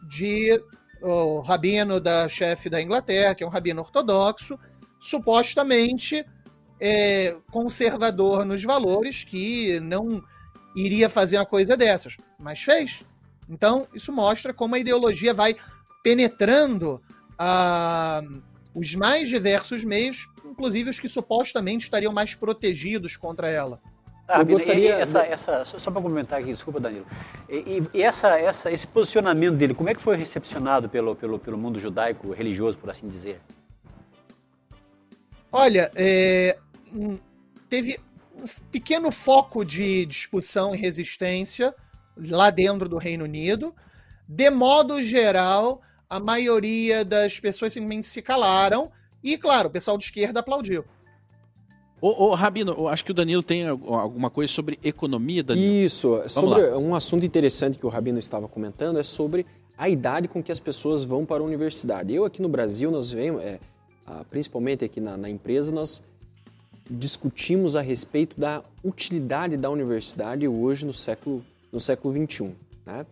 [0.08, 0.60] de
[1.00, 4.58] o rabino da chefe da Inglaterra, que é um rabino ortodoxo,
[5.00, 6.24] supostamente
[6.80, 10.22] é, conservador nos valores, que não
[10.76, 13.04] iria fazer uma coisa dessas, mas fez.
[13.48, 15.56] Então, isso mostra como a ideologia vai
[16.02, 17.02] penetrando
[17.38, 18.22] ah,
[18.74, 23.80] os mais diversos meios, inclusive os que supostamente estariam mais protegidos contra ela.
[24.26, 27.04] Tá, Eu e- gostaria- e essa, essa, só, para complementar aqui, desculpa, Danilo.
[27.48, 31.38] E, e- e essa, essa, esse posicionamento dele, como é que foi recepcionado pelo, pelo,
[31.38, 33.40] pelo mundo judaico religioso, por assim dizer?
[35.50, 36.56] Olha, é,
[37.68, 37.98] teve
[38.34, 41.74] um pequeno foco de discussão e resistência
[42.16, 43.74] lá dentro do Reino Unido.
[44.26, 48.90] De modo geral, a maioria das pessoas simplesmente se calaram.
[49.22, 50.84] E, claro, o pessoal de esquerda aplaudiu.
[52.00, 55.84] Ô, ô, Rabino, eu acho que o Danilo tem al- alguma coisa sobre economia, Danilo.
[55.84, 59.46] Isso, sobre um assunto interessante que o Rabino estava comentando é sobre
[59.78, 62.12] a idade com que as pessoas vão para a universidade.
[62.12, 63.60] Eu aqui no Brasil, nós vemos, é,
[64.04, 66.02] ah, principalmente aqui na, na empresa, nós
[66.90, 72.50] discutimos a respeito da utilidade da universidade hoje no século, no século XXI.
[72.84, 73.06] Né?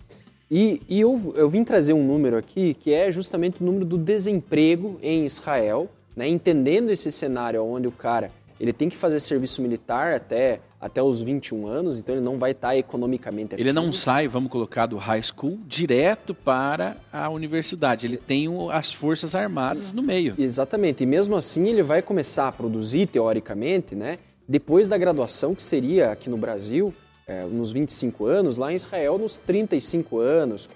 [0.50, 3.96] E, e eu, eu vim trazer um número aqui que é justamente o número do
[3.96, 5.88] desemprego em Israel,
[6.20, 6.28] né?
[6.28, 8.30] entendendo esse cenário onde o cara
[8.60, 12.50] ele tem que fazer serviço militar até, até os 21 anos, então ele não vai
[12.50, 13.96] estar economicamente Ele não ativo.
[13.96, 18.06] sai, vamos colocar, do high school direto para a universidade.
[18.06, 20.34] Ele tem as forças armadas no meio.
[20.38, 25.62] Exatamente, e mesmo assim ele vai começar a produzir, teoricamente, né, depois da graduação, que
[25.62, 26.92] seria aqui no Brasil,
[27.26, 30.68] é, nos 25 anos, lá em Israel, nos 35 anos,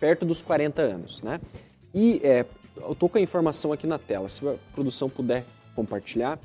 [0.00, 1.22] perto dos 40 anos.
[1.22, 1.38] Né?
[1.94, 2.44] E é,
[2.88, 6.38] eu tô com a informação aqui na tela, se a produção puder compartilhar,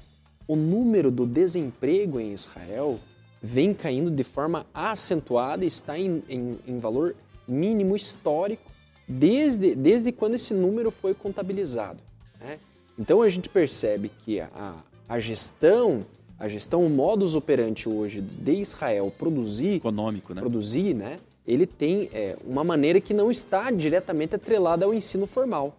[0.48, 3.00] o número do desemprego em Israel
[3.42, 7.16] vem caindo de forma acentuada e está em, em, em valor
[7.48, 8.72] mínimo histórico
[9.08, 12.00] desde, desde quando esse número foi contabilizado.
[12.40, 12.58] Né?
[12.98, 14.76] Então a gente percebe que a,
[15.08, 16.06] a gestão,
[16.40, 20.42] a gestão, o modus operandi hoje de Israel produzir, econômico, né?
[20.42, 21.18] produzir, né?
[21.48, 25.76] Ele tem é, uma maneira que não está diretamente atrelada ao ensino formal,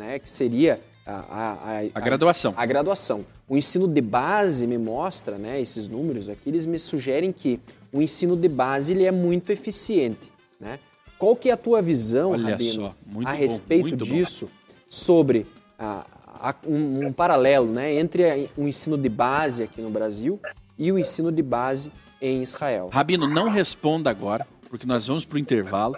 [0.00, 0.18] né?
[0.18, 2.54] Que seria a, a, a, a graduação.
[2.56, 3.24] A, graduação.
[3.46, 5.60] O ensino de base me mostra, né?
[5.60, 7.60] Esses números aqui, eles me sugerem que
[7.92, 10.78] o ensino de base ele é muito eficiente, né?
[11.18, 12.94] Qual que é a tua visão, Olha Rabino,
[13.26, 14.48] a respeito bom, disso,
[14.88, 15.46] sobre
[15.78, 20.40] a, a, um, um, paralelo né, entre o ensino de base aqui no Brasil
[20.78, 22.88] e o ensino de base em Israel?
[22.90, 25.94] Rabino, não responda agora, porque nós vamos para o intervalo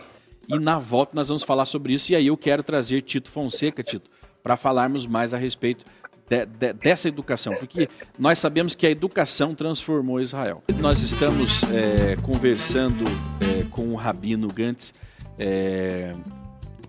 [0.53, 2.13] e na volta nós vamos falar sobre isso.
[2.13, 4.11] E aí eu quero trazer Tito Fonseca, Tito,
[4.43, 5.85] para falarmos mais a respeito
[6.29, 7.89] de, de, dessa educação, porque
[8.19, 10.63] nós sabemos que a educação transformou Israel.
[10.79, 13.05] Nós estamos é, conversando
[13.41, 14.93] é, com o Rabino Gantz
[15.39, 16.15] é,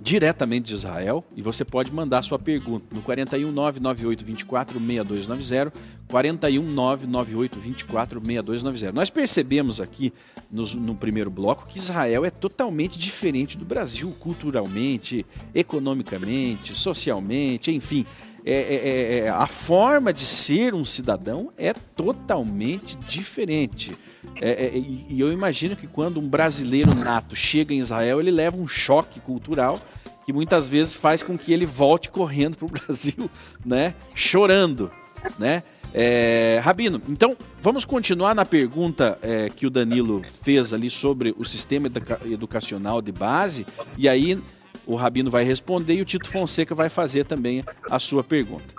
[0.01, 5.71] diretamente de Israel e você pode mandar sua pergunta no 41998246290,
[6.13, 8.93] 41998246290.
[8.93, 10.13] Nós percebemos aqui
[10.51, 18.05] no, primeiro bloco que Israel é totalmente diferente do Brasil, culturalmente, economicamente, socialmente, enfim.
[18.45, 23.95] É, é, é, é a forma de ser um cidadão é totalmente diferente.
[24.41, 28.57] É, é, e eu imagino que quando um brasileiro nato chega em Israel, ele leva
[28.57, 29.79] um choque cultural
[30.25, 33.31] que muitas vezes faz com que ele volte correndo para o Brasil,
[33.65, 33.95] né?
[34.13, 34.91] Chorando,
[35.37, 35.63] né?
[35.93, 41.45] É, Rabino, então vamos continuar na pergunta é, que o Danilo fez ali sobre o
[41.45, 41.91] sistema
[42.25, 44.41] educacional de base, e aí
[44.87, 48.73] o Rabino vai responder e o Tito Fonseca vai fazer também a sua pergunta.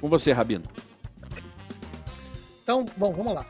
[0.00, 0.64] Com você, Rabino.
[2.62, 3.46] Então, bom, vamos lá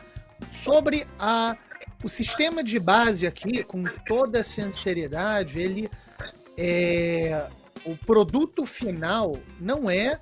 [0.51, 1.57] sobre a,
[2.03, 5.91] o sistema de base aqui, com toda a sinceridade, ele
[6.57, 7.47] é,
[7.85, 10.21] o produto final não é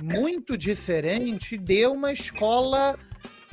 [0.00, 2.96] muito diferente de uma escola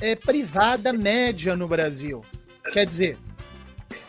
[0.00, 2.24] é, privada média no Brasil.
[2.72, 3.18] Quer dizer,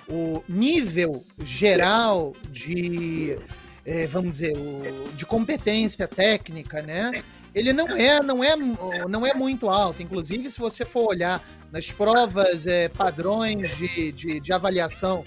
[0.08, 3.38] o nível geral de,
[3.86, 7.24] é, vamos dizer, o, de competência técnica, né?
[7.54, 8.56] Ele não é, não é,
[9.08, 10.04] não é muito alto.
[10.04, 15.26] Inclusive, se você for olhar nas provas é, padrões de, de, de, avaliação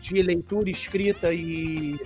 [0.00, 1.96] de leitura escrita e,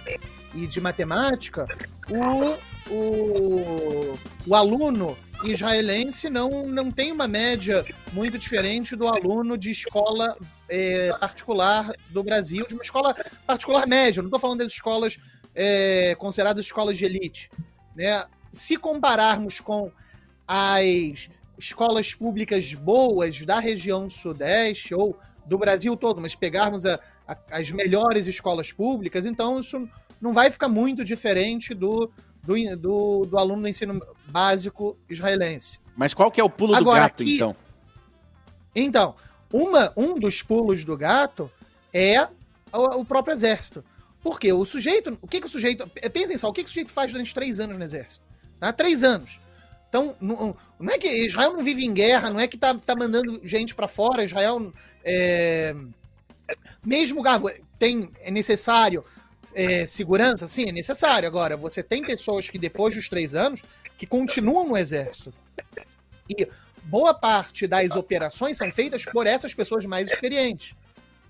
[0.54, 1.66] e de matemática,
[2.10, 2.58] o,
[2.90, 10.36] o, o aluno israelense não, não tem uma média muito diferente do aluno de escola
[10.68, 13.14] é, particular do Brasil, de uma escola
[13.46, 14.22] particular média.
[14.22, 15.18] Não estou falando das escolas
[15.54, 17.50] é, consideradas escolas de elite.
[17.94, 18.24] Né?
[18.52, 19.90] Se compararmos com
[20.46, 27.36] as escolas públicas boas da região sudeste ou do Brasil todo, mas pegarmos a, a,
[27.50, 29.88] as melhores escolas públicas, então isso
[30.20, 32.10] não vai ficar muito diferente do,
[32.44, 35.78] do, do, do aluno do ensino básico israelense.
[35.96, 37.56] Mas qual que é o pulo Agora, do gato, aqui, então?
[38.74, 39.14] Então,
[39.52, 41.50] uma, um dos pulos do gato
[41.92, 42.22] é
[42.72, 43.84] o, o próprio exército.
[44.22, 45.88] Porque o sujeito, o que, que o sujeito.
[46.12, 48.24] Pensem só, o que, que o sujeito faz durante três anos no exército?
[48.58, 48.72] Tá?
[48.72, 49.38] Três anos.
[49.88, 52.96] Então, não, não, é que Israel não vive em guerra, não é que tá, tá
[52.96, 54.24] mandando gente para fora.
[54.24, 54.72] Israel,
[55.04, 55.76] é,
[56.84, 59.04] mesmo Gavo, tem é necessário
[59.54, 61.28] é, segurança, sim, é necessário.
[61.28, 63.62] Agora, você tem pessoas que depois dos três anos
[63.98, 65.32] que continuam no exército
[66.28, 66.48] e
[66.84, 70.74] boa parte das operações são feitas por essas pessoas mais experientes.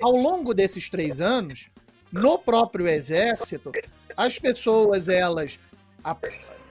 [0.01, 1.69] Ao longo desses três anos,
[2.13, 3.73] no próprio exército,
[4.17, 5.59] as pessoas elas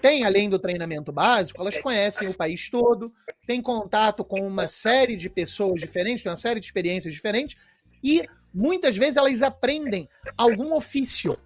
[0.02, 3.12] tem, além do treinamento básico, elas conhecem o país todo,
[3.48, 7.56] têm contato com uma série de pessoas diferentes, uma série de experiências diferentes,
[8.04, 11.38] e muitas vezes elas aprendem algum ofício.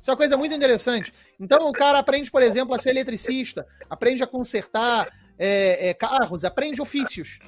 [0.00, 1.12] Isso é uma coisa muito interessante.
[1.38, 6.44] Então o cara aprende, por exemplo, a ser eletricista, aprende a consertar é, é, carros,
[6.44, 7.38] aprende ofícios.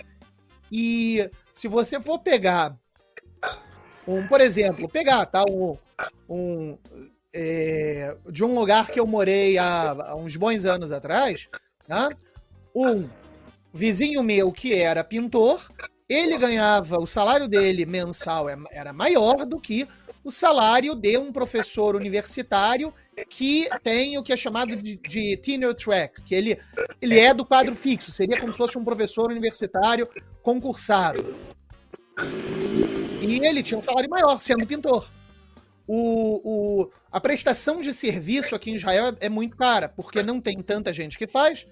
[0.71, 2.77] E se você for pegar
[4.07, 5.77] um, por exemplo, pegar tá, um,
[6.29, 6.79] um
[7.35, 11.49] é, de um lugar que eu morei há, há uns bons anos atrás,
[11.87, 12.11] tá?
[12.75, 13.09] um
[13.73, 15.67] vizinho meu que era pintor,
[16.13, 19.87] ele ganhava, o salário dele mensal é, era maior do que
[20.25, 22.95] o salário de um professor universitário
[23.29, 26.59] que tem o que é chamado de, de tenure track, que ele,
[27.01, 30.09] ele é do quadro fixo, seria como se fosse um professor universitário
[30.43, 31.37] concursado.
[33.21, 35.11] E ele tinha um salário maior, sendo pintor.
[35.87, 36.41] O,
[36.85, 40.63] o, A prestação de serviço aqui em Israel é, é muito cara, porque não tem
[40.63, 41.67] tanta gente que faz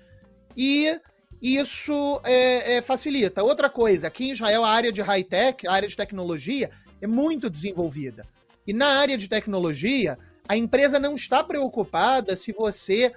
[0.57, 1.01] e
[1.41, 3.43] isso é, é, facilita.
[3.43, 7.49] Outra coisa, aqui em Israel a área de high-tech, a área de tecnologia, é muito
[7.49, 8.27] desenvolvida.
[8.67, 13.13] E na área de tecnologia, a empresa não está preocupada se você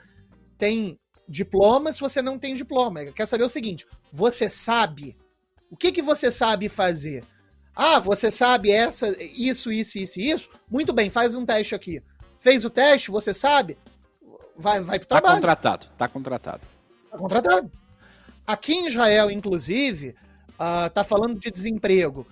[0.57, 3.01] tem diploma, se você não tem diploma.
[3.01, 5.15] Ela quer saber o seguinte: você sabe?
[5.69, 7.25] O que, que você sabe fazer?
[7.75, 10.49] Ah, você sabe essa, isso, isso, isso, isso?
[10.69, 12.01] Muito bem, faz um teste aqui.
[12.37, 13.77] Fez o teste, você sabe?
[14.55, 15.41] Vai, vai pro tá trabalho.
[15.41, 16.61] Tá contratado, tá contratado.
[17.09, 17.71] Tá contratado.
[18.45, 20.15] Aqui em Israel, inclusive,
[20.53, 22.27] uh, tá falando de desemprego.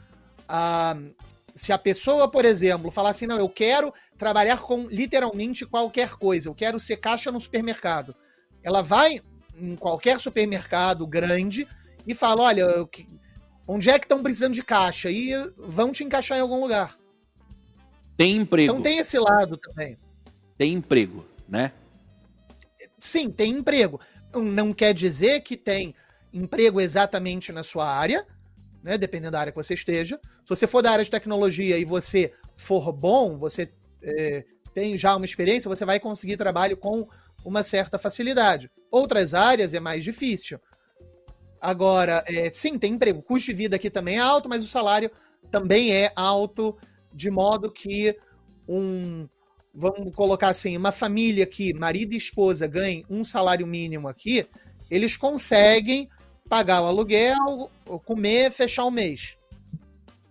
[0.50, 1.13] Uh,
[1.54, 6.50] se a pessoa, por exemplo, falar assim, não, eu quero trabalhar com literalmente qualquer coisa,
[6.50, 8.15] eu quero ser caixa no supermercado.
[8.63, 9.19] Ela vai
[9.56, 11.67] em qualquer supermercado grande
[12.06, 12.67] e fala, olha,
[13.67, 15.10] onde é que estão precisando de caixa?
[15.10, 16.95] E vão te encaixar em algum lugar.
[18.17, 18.71] Tem emprego.
[18.71, 19.97] Então tem esse lado também.
[20.58, 21.71] Tem emprego, né?
[23.00, 24.00] Sim, tem emprego.
[24.33, 25.93] Não quer dizer que tem
[26.33, 28.25] emprego exatamente na sua área,
[28.83, 28.97] né?
[28.97, 30.19] Dependendo da área que você esteja.
[30.43, 35.15] Se você for da área de tecnologia e você for bom, você é, tem já
[35.15, 37.07] uma experiência, você vai conseguir trabalho com
[37.43, 38.69] uma certa facilidade.
[38.89, 40.59] Outras áreas é mais difícil.
[41.59, 43.19] Agora, é, sim, tem emprego.
[43.19, 45.11] O custo de vida aqui também é alto, mas o salário
[45.51, 46.77] também é alto,
[47.13, 48.17] de modo que
[48.67, 49.27] um.
[49.73, 54.45] Vamos colocar assim, uma família que marido e esposa ganhem um salário mínimo aqui,
[54.89, 56.10] eles conseguem
[56.49, 57.71] pagar o aluguel,
[58.05, 59.38] comer, fechar o mês.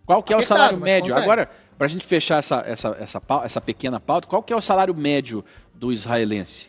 [0.04, 1.16] Qual que é o salário médio?
[1.16, 1.48] Agora,
[1.78, 4.94] para a gente fechar essa, essa, essa, essa pequena pauta, qual que é o salário
[4.94, 5.42] médio
[5.74, 6.68] do israelense?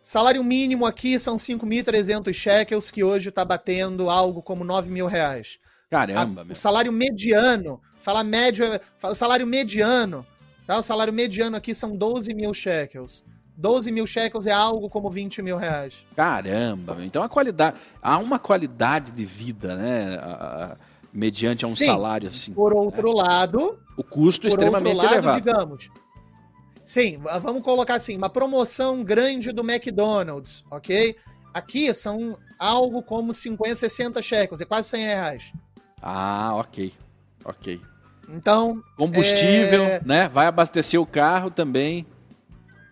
[0.00, 5.58] Salário mínimo aqui são 5.300 shekels, que hoje está batendo algo como 9 mil reais.
[5.90, 8.64] Caramba, A, O salário mediano, fala médio,
[9.02, 10.24] o salário mediano,
[10.70, 10.78] tá?
[10.78, 13.24] O salário mediano aqui são 12 mil shekels.
[13.56, 16.06] 12 mil shekels é algo como 20 mil reais.
[16.14, 17.76] Caramba, então a qualidade.
[18.00, 20.16] Há uma qualidade de vida, né?
[20.22, 20.30] A,
[20.72, 20.76] a,
[21.12, 22.52] mediante a um Sim, salário assim.
[22.52, 23.22] Por outro né?
[23.22, 23.80] lado.
[23.96, 25.36] O custo extremamente lado, elevado.
[25.42, 25.90] digamos.
[26.84, 31.16] Sim, vamos colocar assim, uma promoção grande do McDonald's, ok?
[31.52, 35.52] Aqui são algo como 50, 60 shekels, é quase 100 reais.
[36.00, 36.92] Ah, ok.
[37.44, 37.80] Ok.
[38.34, 38.82] Então.
[38.96, 40.00] Combustível, é...
[40.04, 40.28] né?
[40.28, 42.06] Vai abastecer o carro também.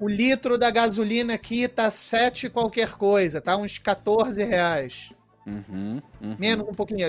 [0.00, 3.56] O litro da gasolina aqui tá 7 qualquer coisa, tá?
[3.56, 5.12] Uns 14 reais.
[5.46, 6.36] Uhum, uhum.
[6.38, 7.08] Menos um pouquinho,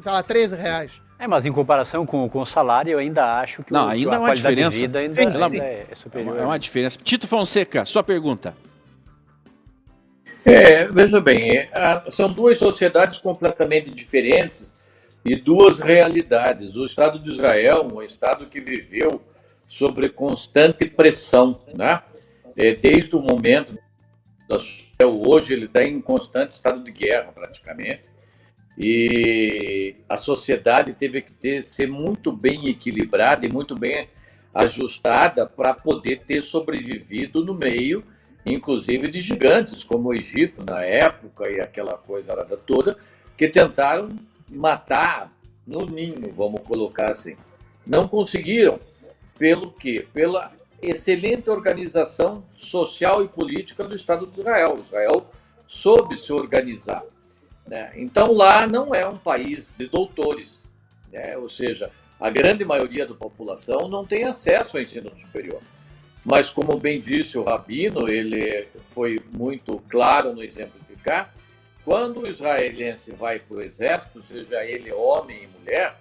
[0.00, 1.02] sei lá, 13 reais.
[1.18, 4.10] É, mas em comparação com, com o salário, eu ainda acho que, Não, o, ainda
[4.10, 4.70] que é uma diferença.
[4.70, 6.38] de vida ainda, Sim, ainda é, é superior.
[6.38, 6.98] É uma diferença.
[7.02, 8.54] Tito Fonseca, sua pergunta.
[10.44, 14.72] É, veja bem, é, são duas sociedades completamente diferentes
[15.26, 16.76] e duas realidades.
[16.76, 19.20] O Estado de Israel, um Estado que viveu
[19.66, 22.02] sobre constante pressão, né?
[22.56, 23.76] É, desde o momento
[24.48, 28.04] da hoje ele está em constante estado de guerra praticamente
[28.78, 34.08] e a sociedade teve que ter, ser muito bem equilibrada e muito bem
[34.54, 38.04] ajustada para poder ter sobrevivido no meio,
[38.46, 42.34] inclusive de gigantes como o Egito na época e aquela coisa
[42.66, 42.96] toda,
[43.36, 44.10] que tentaram
[44.48, 45.32] matar
[45.66, 47.36] no ninho, vamos colocar assim.
[47.86, 48.78] Não conseguiram,
[49.38, 50.06] pelo quê?
[50.12, 54.78] Pela excelente organização social e política do Estado de Israel.
[54.80, 55.30] Israel
[55.66, 57.02] soube se organizar.
[57.66, 57.92] Né?
[57.96, 60.68] Então, lá não é um país de doutores,
[61.12, 61.36] né?
[61.36, 65.60] ou seja, a grande maioria da população não tem acesso ao ensino superior.
[66.24, 71.32] Mas, como bem disse o Rabino, ele foi muito claro no exemplificar,
[71.86, 75.96] quando o israelense vai para o exército, seja ele homem e mulher,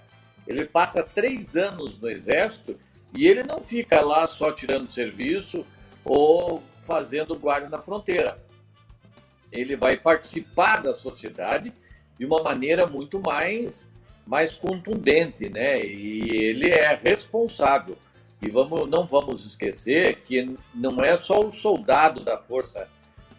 [0.45, 2.77] ele passa três anos no exército
[3.15, 5.65] e ele não fica lá só tirando serviço
[6.03, 8.43] ou fazendo guarda na fronteira
[9.55, 11.73] ele vai participar da sociedade
[12.17, 13.87] de uma maneira muito mais,
[14.25, 15.79] mais contundente, né?
[15.79, 17.97] E ele é responsável.
[18.41, 22.87] E vamos, não vamos esquecer que não é só o soldado da força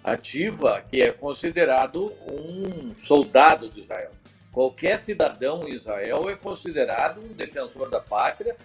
[0.06, 4.12] ativa que é considerado um soldado de Israel.
[4.52, 8.56] Qualquer cidadão em Israel é considerado um defensor da pátria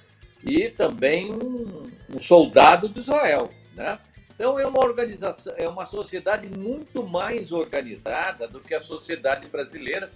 [0.44, 3.98] e também um, um soldado de Israel, né?
[4.36, 10.12] Então é uma organização, é uma sociedade muito mais organizada do que a sociedade brasileira,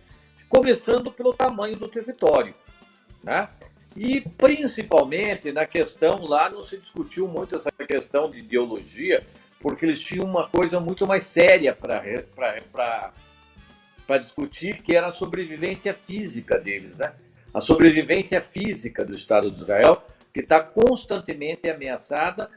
[0.48, 2.54] começando pelo tamanho do território,
[3.24, 3.50] né?
[3.96, 9.26] E principalmente na questão lá não se discutiu muito essa questão de ideologia,
[9.66, 12.04] porque eles tinham uma coisa muito mais séria para
[14.20, 17.16] discutir, que era a sobrevivência física deles, né?
[17.52, 22.52] A sobrevivência física do Estado de Israel, que está constantemente ameaçada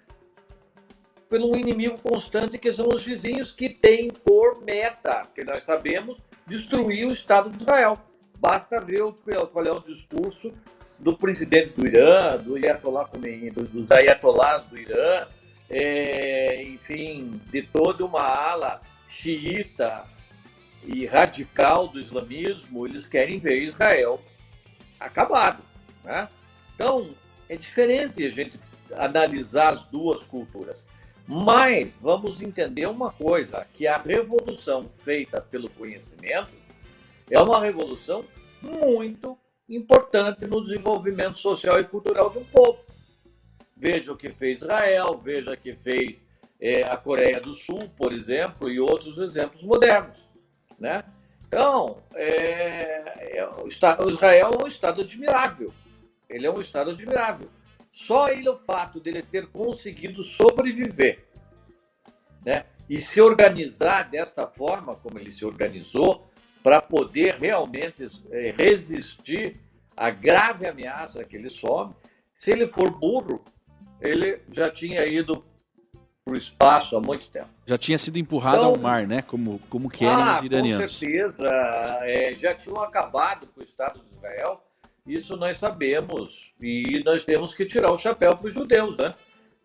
[1.31, 7.07] pelo inimigo constante que são os vizinhos que têm por meta, que nós sabemos, destruir
[7.07, 7.99] o Estado de Israel.
[8.39, 9.03] Basta ver
[9.51, 10.53] qual é o discurso
[10.99, 15.27] do presidente do Irã, do Ayatollah Khomeini, dos ayatollahs do Irã,
[15.71, 20.05] é, enfim, de toda uma ala xiita
[20.85, 24.21] e radical do islamismo, eles querem ver Israel
[24.99, 25.63] acabado.
[26.05, 26.29] Né?
[26.75, 27.11] Então,
[27.49, 28.59] é diferente a gente
[28.97, 30.85] analisar as duas culturas.
[31.27, 36.53] Mas vamos entender uma coisa, que a revolução feita pelo conhecimento
[37.31, 38.25] é uma revolução
[38.63, 39.37] muito
[39.69, 42.79] importante no desenvolvimento social e cultural de um povo.
[43.79, 46.25] Veja o que fez Israel, veja o que fez
[46.61, 50.29] é, a Coreia do Sul, por exemplo, e outros exemplos modernos.
[50.79, 51.05] Né?
[51.47, 55.73] Então, é, é, o, o Israel é um Estado admirável.
[56.29, 57.49] Ele é um Estado admirável.
[57.93, 61.25] Só ele, o fato dele ter conseguido sobreviver
[62.45, 66.29] né, e se organizar desta forma como ele se organizou,
[66.63, 69.61] para poder realmente é, resistir
[69.97, 71.95] à grave ameaça que ele some.
[72.37, 73.45] Se ele for burro,
[74.01, 75.45] ele já tinha ido
[76.25, 77.49] para o espaço há muito tempo.
[77.67, 79.23] Já tinha sido empurrado então, ao mar, né?
[79.23, 80.93] Como, como querem ah, os iranianos.
[80.93, 81.49] Com certeza.
[82.03, 84.63] É, já tinham acabado com o Estado de Israel.
[85.07, 86.53] Isso nós sabemos.
[86.61, 89.15] E nós temos que tirar o chapéu para os judeus, né?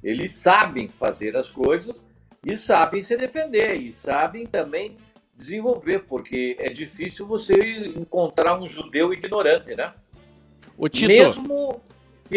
[0.02, 2.02] Eles sabem fazer as coisas
[2.46, 3.76] e sabem se defender.
[3.76, 4.98] E sabem também
[5.36, 7.54] desenvolver, porque é difícil você
[7.96, 9.94] encontrar um judeu ignorante, né?
[10.78, 11.08] O Tito...
[11.08, 11.82] Mesmo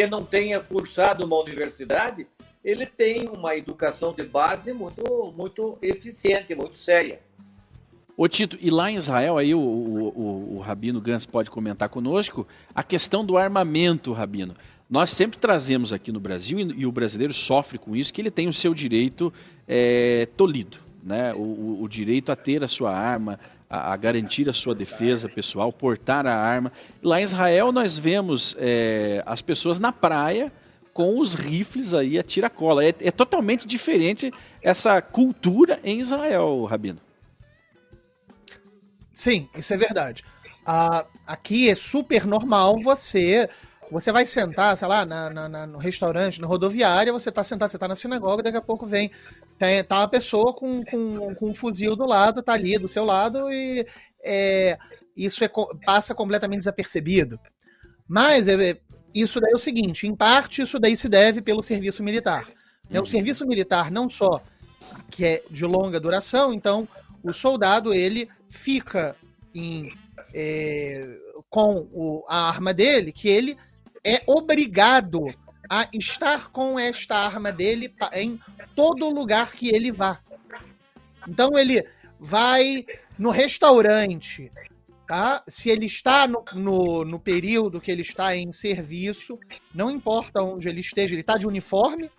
[0.05, 2.27] não tenha cursado uma universidade,
[2.65, 7.21] ele tem uma educação de base muito, muito eficiente, muito séria.
[8.17, 11.89] Ô Tito, e lá em Israel, aí o, o, o, o Rabino Gans pode comentar
[11.89, 12.45] conosco,
[12.75, 14.57] a questão do armamento, Rabino.
[14.91, 18.31] Nós sempre trazemos aqui no Brasil, e, e o brasileiro sofre com isso, que ele
[18.31, 19.33] tem o seu direito
[19.69, 23.39] é, tolhido né, o, o, direito a ter a sua arma,
[23.69, 26.73] a, a, garantir a sua defesa pessoal, portar a arma.
[27.03, 30.53] Lá em Israel nós vemos é, as pessoas na praia
[30.93, 32.85] com os rifles aí a tiracola.
[32.85, 37.01] É, é totalmente diferente essa cultura em Israel, Rabino.
[39.13, 40.23] Sim, isso é verdade.
[40.65, 43.49] Ah, aqui é super normal você
[43.91, 47.79] você vai sentar, sei lá, na, na, no restaurante, na rodoviária, você tá sentado, você
[47.79, 49.11] tá na sinagoga, daqui a pouco vem.
[49.59, 53.05] Tem, tá uma pessoa com, com, com um fuzil do lado, tá ali do seu
[53.05, 53.87] lado, e
[54.23, 54.79] é,
[55.17, 55.51] isso é,
[55.85, 57.41] passa completamente desapercebido.
[58.09, 58.79] Mas é,
[59.15, 62.47] isso daí é o seguinte: em parte, isso daí se deve pelo serviço militar.
[62.91, 62.99] Né?
[62.99, 63.07] O uhum.
[63.07, 64.43] serviço militar não só
[65.11, 66.87] que é de longa duração, então
[67.23, 69.17] o soldado ele fica
[69.55, 69.93] em,
[70.35, 73.57] é, com o, a arma dele, que ele
[74.05, 75.27] é obrigado
[75.69, 78.39] a estar com esta arma dele em
[78.75, 80.21] todo lugar que ele vá.
[81.29, 81.85] Então ele
[82.19, 82.85] vai
[83.19, 84.53] no restaurante,
[85.07, 85.43] tá?
[85.49, 89.39] Se ele está no, no, no, período que ele está em serviço,
[89.75, 92.11] não importa onde ele esteja, ele está de uniforme,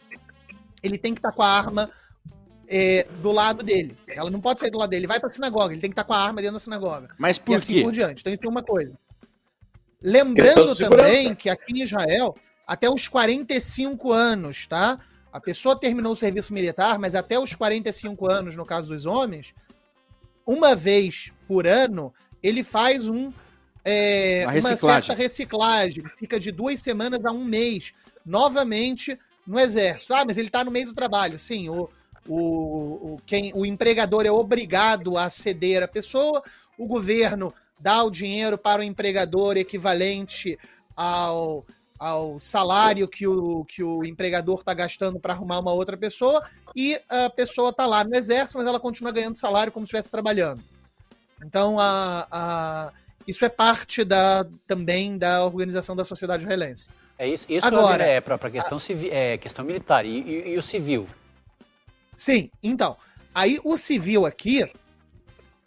[0.83, 1.89] ele tem que estar tá com a arma
[2.67, 3.97] é, do lado dele.
[4.07, 5.01] Ela não pode sair do lado dele.
[5.01, 6.59] Ele vai para a sinagoga, ele tem que estar tá com a arma dentro da
[6.59, 7.09] sinagoga.
[7.17, 7.83] Mas por e assim quê?
[7.83, 8.21] por diante.
[8.21, 8.93] Então isso é uma coisa.
[10.01, 12.35] Lembrando também que aqui em Israel,
[12.67, 14.99] até os 45 anos, tá?
[15.31, 19.55] A pessoa terminou o serviço militar, mas até os 45 anos, no caso dos homens,
[20.45, 22.13] uma vez por ano,
[22.43, 23.31] ele faz um,
[23.85, 26.03] é, uma, uma, certa reciclagem.
[26.17, 27.93] Fica de duas semanas a um mês,
[28.25, 30.13] novamente no exército.
[30.13, 31.39] Ah, mas ele está no meio do trabalho.
[31.39, 31.89] Sim, o,
[32.27, 36.43] o, o, quem, o empregador é obrigado a ceder a pessoa,
[36.77, 40.57] o governo dá o dinheiro para o empregador equivalente
[40.95, 41.65] ao,
[41.99, 46.43] ao salário que o, que o empregador está gastando para arrumar uma outra pessoa,
[46.75, 50.11] e a pessoa está lá no exército, mas ela continua ganhando salário como se estivesse
[50.11, 50.61] trabalhando.
[51.43, 52.93] Então, a, a,
[53.27, 56.89] isso é parte da, também da organização da sociedade israelense.
[57.17, 58.77] É isso, isso Agora, é para a questão,
[59.11, 60.05] é, questão militar.
[60.05, 61.07] E, e, e o civil?
[62.15, 62.95] Sim, então.
[63.33, 64.69] Aí o civil aqui,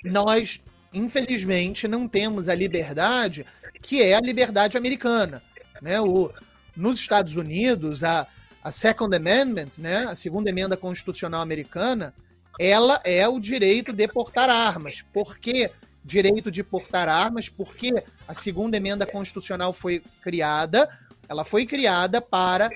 [0.05, 0.61] nós
[0.93, 3.47] infelizmente, não temos a liberdade
[3.83, 5.43] que é a liberdade americana.
[5.81, 6.01] Né?
[6.01, 6.31] O,
[6.77, 8.27] nos Estados Unidos, a,
[8.63, 12.15] a Second Amendment, né, a segunda emenda constitucional americana,
[12.59, 15.03] ela é o direito de portar armas.
[15.13, 15.71] Por que
[16.05, 17.49] direito de portar armas?
[17.49, 20.89] Porque a segunda emenda constitucional foi criada,
[21.29, 22.71] ela foi criada para,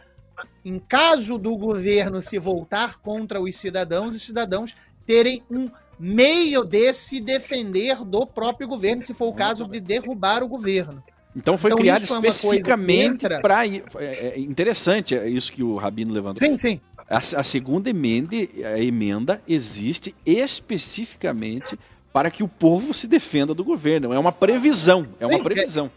[0.65, 4.75] em caso do governo se voltar contra os cidadãos, os cidadãos
[5.07, 10.43] terem um meio de se defender do próprio governo, se for o caso de derrubar
[10.43, 11.03] o governo.
[11.37, 13.67] Então foi então, criado especificamente para.
[13.67, 16.47] É, é interessante isso que o Rabino levantou.
[16.47, 16.81] Sim, sim.
[17.09, 18.37] A, a segunda emenda,
[18.73, 21.79] a emenda existe especificamente
[22.13, 24.13] para que o povo se defenda do governo.
[24.13, 25.09] É uma previsão.
[25.19, 25.91] É uma previsão.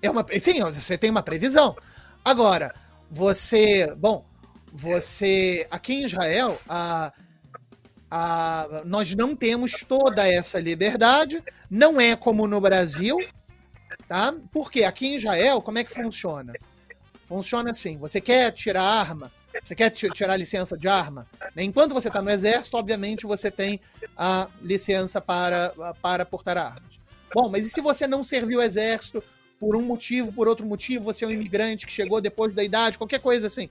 [0.00, 1.76] É uma, sim, você tem uma previsão.
[2.24, 2.72] Agora,
[3.10, 3.92] você.
[3.98, 4.24] Bom,
[4.72, 5.66] você.
[5.70, 7.12] Aqui em Israel, a,
[8.08, 11.42] a, nós não temos toda essa liberdade.
[11.68, 13.18] Não é como no Brasil.
[14.08, 14.34] Tá?
[14.52, 16.52] Porque aqui em Israel, como é que funciona?
[17.24, 19.32] Funciona assim: você quer tirar arma,
[19.62, 21.26] você quer tirar licença de arma?
[21.56, 23.80] Enquanto você está no exército, obviamente você tem
[24.16, 27.00] a licença para, para portar armas.
[27.34, 29.22] Bom, mas e se você não serviu o exército
[29.58, 32.98] por um motivo, por outro motivo, você é um imigrante que chegou depois da idade,
[32.98, 33.68] qualquer coisa assim?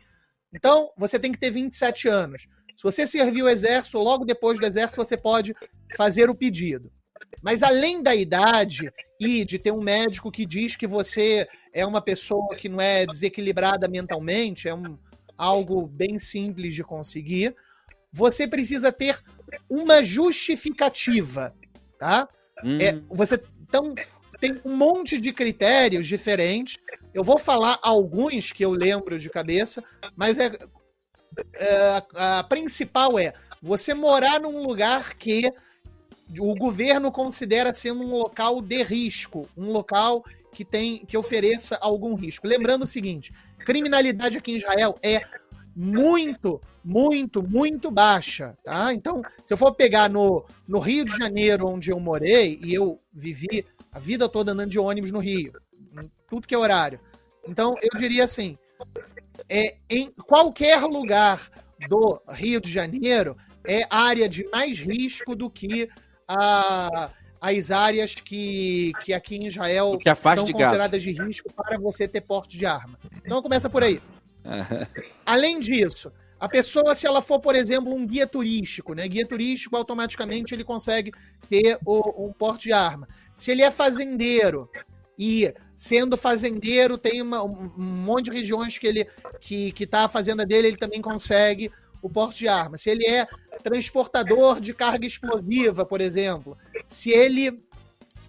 [0.53, 2.47] Então, você tem que ter 27 anos.
[2.75, 5.55] Se você serviu o exército, logo depois do exército, você pode
[5.95, 6.91] fazer o pedido.
[7.41, 12.01] Mas além da idade e de ter um médico que diz que você é uma
[12.01, 14.97] pessoa que não é desequilibrada mentalmente, é um,
[15.37, 17.55] algo bem simples de conseguir,
[18.11, 19.19] você precisa ter
[19.69, 21.53] uma justificativa,
[21.99, 22.27] tá?
[22.63, 22.79] Hum.
[22.79, 23.93] É, você então
[24.39, 26.77] tem um monte de critérios diferentes.
[27.13, 29.83] Eu vou falar alguns que eu lembro de cabeça,
[30.15, 30.51] mas é,
[31.55, 35.51] é a, a principal é você morar num lugar que
[36.39, 42.15] o governo considera sendo um local de risco, um local que tem que ofereça algum
[42.15, 42.47] risco.
[42.47, 45.21] Lembrando o seguinte, criminalidade aqui em Israel é
[45.75, 48.93] muito, muito, muito baixa, tá?
[48.93, 53.01] Então, se eu for pegar no, no Rio de Janeiro, onde eu morei, e eu
[53.13, 55.51] vivi a vida toda andando de ônibus no Rio,
[56.29, 56.99] tudo que é horário.
[57.47, 58.57] Então, eu diria assim,
[59.49, 61.49] é, em qualquer lugar
[61.89, 63.35] do Rio de Janeiro
[63.67, 65.89] é área de mais risco do que
[66.27, 67.09] a,
[67.39, 72.07] as áreas que, que aqui em Israel que são de consideradas de risco para você
[72.07, 72.97] ter porte de arma.
[73.23, 74.01] Então começa por aí.
[75.25, 79.07] Além disso, a pessoa, se ela for, por exemplo, um guia turístico, né?
[79.07, 81.11] Guia turístico, automaticamente ele consegue
[81.49, 83.07] ter o, um porte de arma.
[83.35, 84.69] Se ele é fazendeiro
[85.17, 89.07] e sendo fazendeiro tem uma, um, um, monte de regiões que ele
[89.39, 91.71] que que tá a fazenda dele, ele também consegue
[92.05, 92.77] o porte de arma.
[92.77, 93.25] Se ele é
[93.63, 96.55] transportador de carga explosiva, por exemplo,
[96.87, 97.59] se ele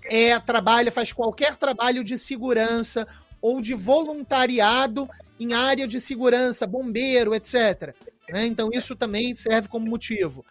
[0.05, 3.07] é trabalha, faz qualquer trabalho de segurança
[3.41, 5.07] ou de voluntariado
[5.39, 7.95] em área de segurança, bombeiro, etc.
[8.31, 8.47] Né?
[8.47, 10.43] Então isso também serve como motivo.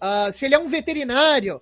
[0.00, 1.60] Uh, se ele é um veterinário,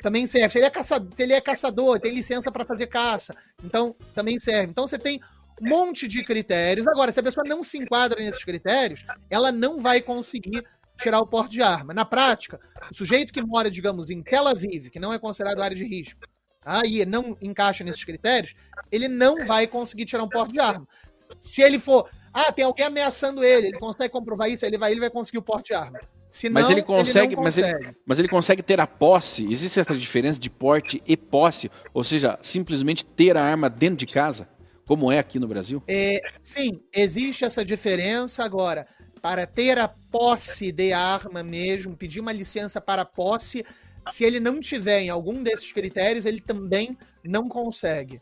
[0.00, 0.48] também serve.
[0.48, 4.40] Se ele é caçador, se ele é caçador tem licença para fazer caça, então também
[4.40, 4.70] serve.
[4.70, 5.20] Então você tem
[5.60, 6.86] um monte de critérios.
[6.86, 10.64] Agora, se a pessoa não se enquadra nesses critérios, ela não vai conseguir
[10.96, 11.92] tirar o porte de arma.
[11.92, 15.76] Na prática, o sujeito que mora, digamos, em Tel Aviv, que não é considerado área
[15.76, 16.20] de risco,
[16.64, 18.54] aí não encaixa nesses critérios,
[18.90, 20.86] ele não vai conseguir tirar um porte de arma.
[21.36, 25.00] Se ele for, ah, tem alguém ameaçando ele, ele consegue comprovar isso, ele vai, ele
[25.00, 25.98] vai conseguir o porte de arma.
[26.30, 29.46] Senão, mas ele consegue, ele mas, ele, mas ele consegue ter a posse.
[29.52, 34.06] Existe essa diferença de porte e posse, ou seja, simplesmente ter a arma dentro de
[34.06, 34.48] casa,
[34.86, 35.82] como é aqui no Brasil?
[35.88, 38.86] É, sim, existe essa diferença agora.
[39.22, 43.64] Para ter a posse de arma mesmo, pedir uma licença para posse,
[44.10, 48.20] se ele não tiver em algum desses critérios, ele também não consegue.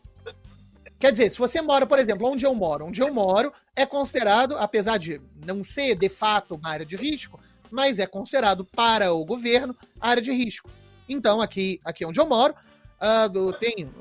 [0.97, 4.55] Quer dizer, se você mora, por exemplo, onde eu moro, onde eu moro é considerado,
[4.57, 7.37] apesar de não ser de fato uma área de risco,
[7.69, 10.69] mas é considerado para o governo área de risco.
[11.09, 13.91] Então, aqui, aqui onde eu moro, uh, tem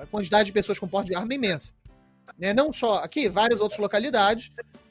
[0.00, 1.72] a quantidade de pessoas com porte de arma imensa.
[2.38, 2.52] Né?
[2.52, 4.50] Não só aqui, várias outras localidades.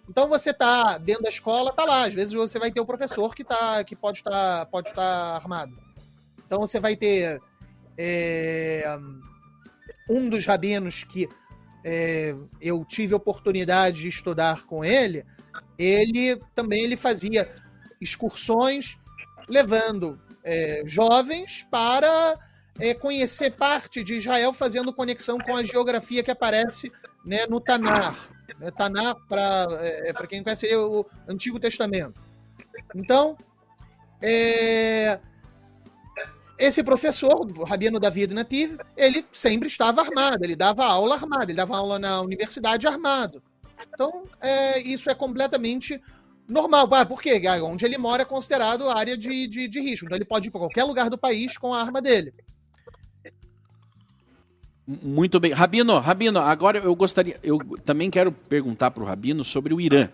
[0.10, 2.06] Então você tá dentro da escola, tá lá.
[2.06, 5.78] Às vezes você vai ter o professor que, tá, que pode estar pode estar armado.
[6.46, 7.42] Então você vai ter
[7.98, 8.98] é,
[10.10, 11.28] um dos rabinos que
[11.84, 15.26] é, eu tive oportunidade de estudar com ele,
[15.78, 17.50] ele também ele fazia
[18.00, 18.98] excursões
[19.48, 22.38] levando é, jovens para
[22.80, 26.92] é, conhecer parte de Israel, fazendo conexão com a geografia que aparece
[27.26, 28.16] né, no Tanar.
[28.60, 32.24] Né, Tanar, para é, quem conhece, seria o Antigo Testamento.
[32.96, 33.38] Então,
[34.22, 35.20] é,
[36.58, 41.58] esse professor, o Rabino David Nativ, ele sempre estava armado, ele dava aula armado, ele
[41.58, 43.44] dava aula na universidade armado.
[43.94, 46.02] Então, é, isso é completamente
[46.48, 46.88] normal.
[46.94, 47.42] Ah, por quê?
[47.62, 50.06] Onde ele mora é considerado área de, de, de risco.
[50.06, 52.34] Então, ele pode ir para qualquer lugar do país com a arma dele.
[54.88, 55.52] Muito bem.
[55.52, 60.08] Rabino, Rabino, agora eu gostaria, eu também quero perguntar para o Rabino sobre o Irã.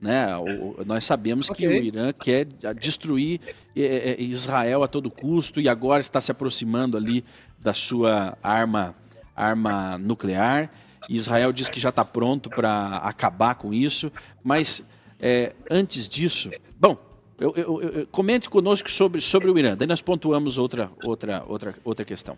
[0.00, 0.36] Né?
[0.36, 1.68] O, nós sabemos okay.
[1.68, 3.40] que o Irã quer destruir
[3.74, 7.24] é, é, Israel a todo custo e agora está se aproximando ali
[7.58, 8.94] da sua arma,
[9.34, 10.70] arma nuclear.
[11.08, 14.10] Israel diz que já está pronto para acabar com isso,
[14.42, 14.82] mas
[15.18, 16.98] É, antes disso, bom,
[17.38, 21.74] eu, eu, eu, comente conosco sobre, sobre o Irã, daí nós pontuamos outra, outra, outra,
[21.84, 22.36] outra questão.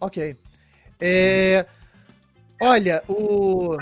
[0.00, 0.36] Ok.
[0.98, 1.66] É,
[2.60, 3.76] olha, o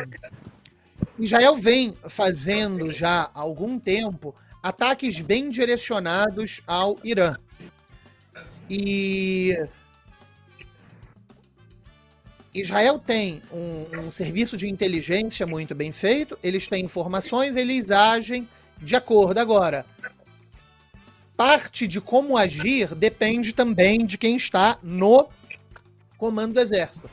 [1.19, 7.37] Israel vem fazendo já há algum tempo ataques bem direcionados ao Irã.
[8.69, 9.57] E
[12.53, 18.49] Israel tem um, um, serviço de inteligência muito bem feito, eles têm informações, eles agem
[18.79, 19.39] de acordo.
[19.39, 19.87] Agora,
[21.37, 25.29] parte de como agir depende também de quem está no
[26.19, 27.09] comando do exército.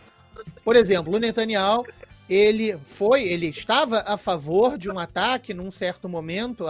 [0.63, 1.85] Por exemplo, o Netanyahu,
[2.27, 6.65] ele foi, ele estava a favor de um ataque num certo momento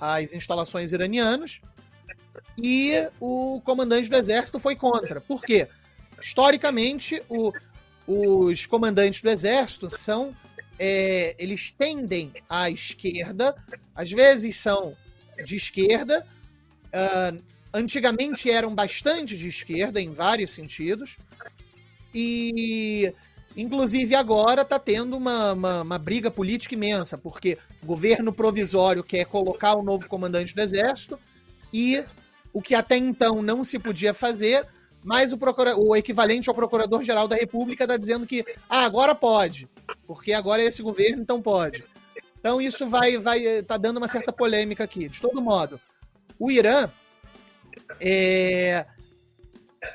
[0.00, 1.60] às instalações iranianas
[2.56, 5.20] e o comandante do exército foi contra.
[5.20, 5.68] Por quê?
[6.18, 7.52] Historicamente, o,
[8.06, 10.34] os comandantes do exército são
[10.78, 13.54] é, eles tendem à esquerda,
[13.94, 14.96] às vezes são
[15.44, 16.26] de esquerda,
[16.86, 17.42] uh,
[17.72, 21.16] antigamente eram bastante de esquerda em vários sentidos,
[22.18, 23.12] e
[23.56, 29.26] inclusive agora está tendo uma, uma, uma, briga política imensa, porque o governo provisório quer
[29.26, 31.18] colocar o novo comandante do exército,
[31.72, 32.02] e
[32.52, 34.66] o que até então não se podia fazer
[35.06, 35.76] mas o, procura...
[35.76, 39.68] o equivalente ao Procurador-Geral da República está dizendo que ah, agora pode,
[40.04, 41.84] porque agora é esse governo, então pode.
[42.40, 45.08] Então isso vai vai tá dando uma certa polêmica aqui.
[45.08, 45.80] De todo modo,
[46.40, 46.90] o Irã
[48.00, 48.84] é...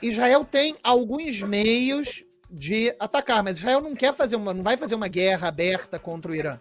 [0.01, 4.95] Israel tem alguns meios de atacar, mas Israel não quer fazer uma, não vai fazer
[4.95, 6.59] uma guerra aberta contra o Irã.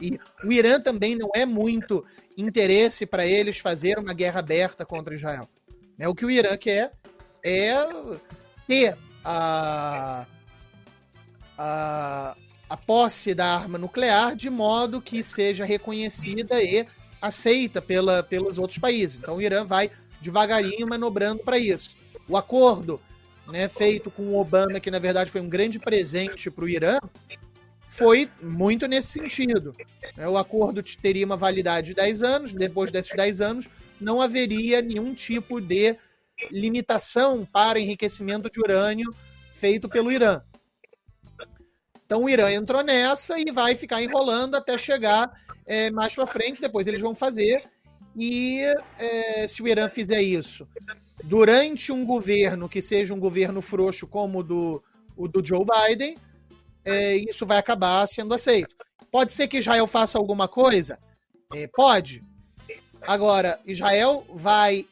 [0.00, 2.04] E o Irã também não é muito
[2.36, 5.48] interesse para eles fazer uma guerra aberta contra Israel.
[5.98, 6.92] É o que o Irã quer
[7.44, 7.74] é
[8.66, 10.26] ter a,
[11.56, 12.36] a,
[12.68, 16.86] a posse da arma nuclear de modo que seja reconhecida e
[17.20, 19.18] aceita pela, pelos outros países.
[19.18, 21.96] Então o Irã vai devagarinho manobrando para isso.
[22.32, 22.98] O acordo
[23.46, 26.98] né, feito com o Obama, que na verdade foi um grande presente para o Irã,
[27.86, 29.76] foi muito nesse sentido.
[30.16, 33.68] É, o acordo teria uma validade de 10 anos, depois desses 10 anos
[34.00, 35.94] não haveria nenhum tipo de
[36.50, 39.14] limitação para enriquecimento de urânio
[39.52, 40.40] feito pelo Irã.
[42.06, 45.30] Então o Irã entrou nessa e vai ficar enrolando até chegar
[45.66, 46.62] é, mais para frente.
[46.62, 47.62] Depois eles vão fazer.
[48.16, 48.62] E
[48.98, 50.66] é, se o Irã fizer isso
[51.22, 54.82] durante um governo que seja um governo frouxo como o do,
[55.16, 56.16] o do Joe Biden,
[56.84, 58.74] é, isso vai acabar sendo aceito.
[59.10, 60.98] Pode ser que Israel faça alguma coisa?
[61.54, 62.24] É, pode.
[63.02, 64.86] Agora, Israel vai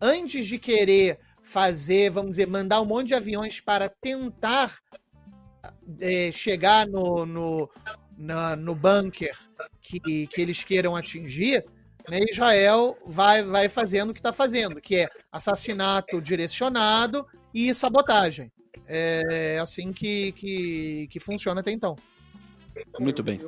[0.00, 4.78] antes de querer fazer, vamos dizer, mandar um monte de aviões para tentar
[6.00, 7.70] é, chegar no, no,
[8.16, 9.36] na, no bunker
[9.80, 11.64] que, que eles queiram atingir,
[12.08, 18.50] né, Israel vai, vai fazendo o que está fazendo, que é assassinato direcionado e sabotagem.
[18.86, 21.96] É assim que, que, que funciona até então.
[22.98, 23.40] Muito bem.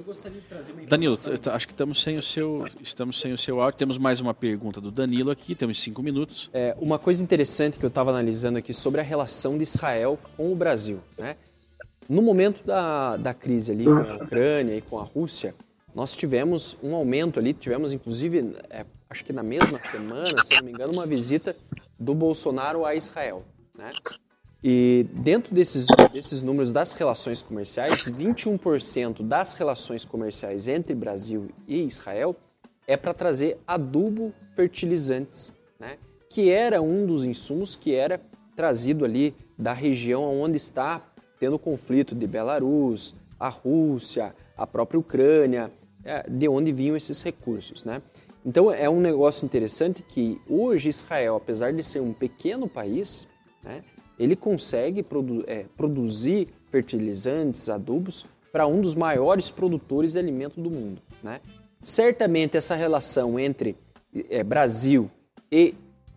[0.89, 1.19] Danilo,
[1.53, 3.79] acho que estamos sem o seu, estamos sem o seu áudio.
[3.79, 5.55] Temos mais uma pergunta do Danilo aqui.
[5.55, 6.49] Temos cinco minutos.
[6.53, 10.53] É, uma coisa interessante que eu estava analisando aqui sobre a relação de Israel com
[10.53, 11.37] o Brasil, né?
[12.09, 15.57] No momento da, da crise ali com a Ucrânia e com a Rússia,
[15.97, 20.63] nós tivemos um aumento ali, tivemos inclusive, é, acho que na mesma semana, se não
[20.63, 21.57] me engano, uma visita
[21.99, 23.43] do Bolsonaro a Israel,
[23.75, 23.91] né?
[24.63, 31.85] E dentro desses, desses números das relações comerciais, 21% das relações comerciais entre Brasil e
[31.85, 32.37] Israel
[32.87, 35.97] é para trazer adubo fertilizantes, né?
[36.29, 38.21] que era um dos insumos que era
[38.55, 41.03] trazido ali da região onde está
[41.41, 45.71] tendo conflito de Belarus, a Rússia, a própria Ucrânia,
[46.29, 47.85] de onde vinham esses recursos.
[47.85, 48.01] Né?
[48.45, 53.27] Então é um negócio interessante que hoje Israel, apesar de ser um pequeno país,
[53.63, 53.83] né,
[54.19, 60.71] ele consegue produ é, produzir fertilizantes, adubos para um dos maiores produtores de alimento do
[60.71, 61.01] mundo.
[61.23, 61.41] Né?
[61.83, 63.77] Certamente essa relação entre
[64.31, 65.11] é, Brasil
[65.51, 65.75] e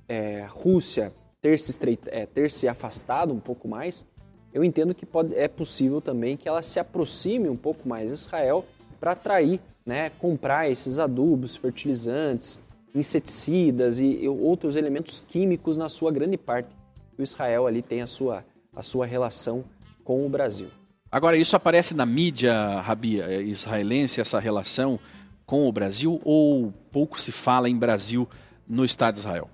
[0.08, 1.12] é, Rússia
[1.42, 4.06] ter se, é, ter se afastado um pouco mais,
[4.54, 8.16] eu entendo que pode, é possível também que ela se aproxime um pouco mais de
[8.16, 8.66] Israel
[9.00, 9.60] para atrair,
[9.90, 12.60] né, comprar esses adubos, fertilizantes,
[12.94, 16.76] inseticidas e, e outros elementos químicos na sua grande parte
[17.18, 19.66] o Israel ali tem a sua, a sua relação
[20.04, 20.70] com o Brasil.
[21.12, 25.00] Agora, isso aparece na mídia, Rabi, é, israelense, essa relação
[25.46, 28.30] com o Brasil, ou pouco se fala em Brasil
[28.68, 29.50] no Estado de Israel?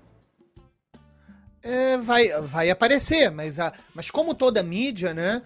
[1.62, 5.42] É, vai, vai aparecer, mas, a, mas como toda mídia, né?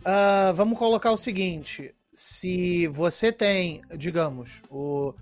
[0.00, 5.14] Uh, vamos colocar o seguinte: se você tem, digamos, o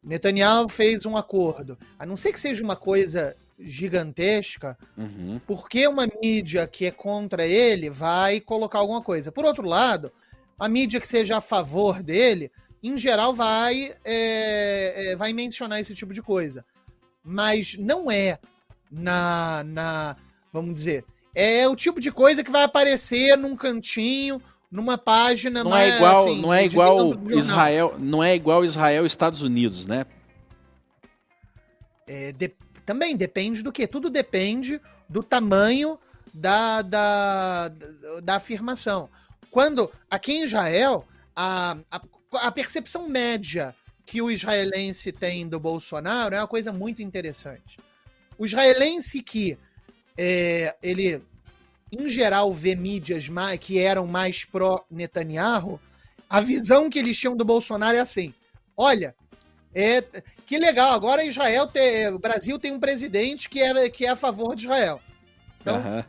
[0.00, 5.40] Netanyahu fez um acordo, a não ser que seja uma coisa gigantesca, Uhum.
[5.48, 9.32] por que uma mídia que é contra ele vai colocar alguma coisa?
[9.32, 10.12] Por outro lado,
[10.56, 15.92] a mídia que seja a favor dele, em geral, vai, é, é, vai mencionar esse
[15.92, 16.64] tipo de coisa.
[17.24, 18.38] Mas não é
[18.88, 20.16] na, na.
[20.52, 21.04] Vamos dizer.
[21.34, 24.40] É o tipo de coisa que vai aparecer num cantinho,
[24.74, 25.94] numa página Não mais.
[25.94, 27.14] é igual, assim, não é igual.
[27.30, 30.04] Israel, não é igual Israel e Estados Unidos, né?
[32.08, 32.52] É, de-
[32.84, 33.86] também depende do que?
[33.86, 35.96] Tudo depende do tamanho
[36.34, 39.08] da, da, da, da afirmação.
[39.48, 41.06] Quando, aqui em Israel,
[41.36, 42.00] a, a,
[42.32, 47.78] a percepção média que o israelense tem do Bolsonaro é uma coisa muito interessante.
[48.36, 49.56] O israelense que
[50.18, 51.22] é, ele,
[51.98, 55.80] em geral, vê mídias mais, que eram mais pró-Netanyahu,
[56.28, 58.32] a visão que eles tinham do Bolsonaro é assim:
[58.76, 59.14] olha,
[59.74, 60.02] é,
[60.46, 64.16] que legal, agora Israel tem, o Brasil tem um presidente que é, que é a
[64.16, 65.00] favor de Israel.
[65.60, 66.04] Então, Aham.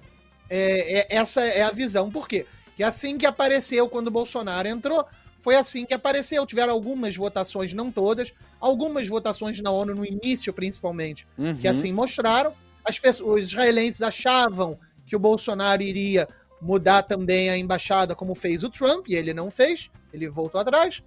[0.50, 2.10] é, é- essa é a visão.
[2.12, 2.46] Por quê?
[2.76, 5.06] Que assim que apareceu quando o Bolsonaro entrou,
[5.40, 6.46] foi assim que apareceu.
[6.46, 11.56] Tiveram algumas votações, não todas, algumas votações na ONU no início, principalmente, Uhum.
[11.56, 12.54] que assim mostraram.
[12.84, 16.28] As pessoas, os israelenses achavam que o Bolsonaro iria
[16.62, 21.04] mudar também a embaixada, como fez o Trump, e ele não fez, ele voltou atrás.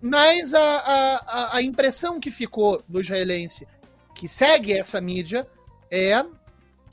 [0.00, 3.66] Mas a, a, a- impressão que ficou do israelense
[4.14, 5.46] que segue essa mídia
[5.90, 6.24] é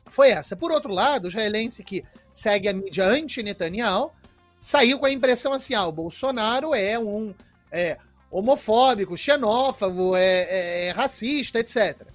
[0.09, 0.55] foi essa.
[0.55, 4.11] Por outro lado, o israelense que segue a mídia anti-Netanyahu
[4.59, 7.33] saiu com a impressão assim: ah, o Bolsonaro é um
[7.71, 7.97] é,
[8.31, 12.07] homofóbico, xenófobo, é, é- é racista, etc.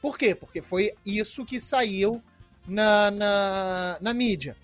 [0.00, 0.34] Por quê?
[0.34, 2.22] Porque foi isso que saiu
[2.68, 4.56] na, na, na mídia.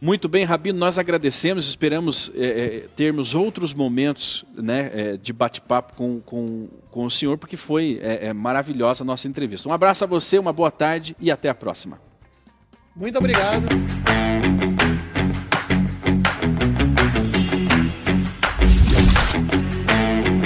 [0.00, 6.20] Muito bem, Rabino, nós agradecemos, esperamos é, termos outros momentos né, é, de bate-papo com,
[6.20, 9.66] com, com o senhor, porque foi é, é, maravilhosa a nossa entrevista.
[9.66, 11.98] Um abraço a você, uma boa tarde e até a próxima.
[12.94, 13.66] Muito obrigado.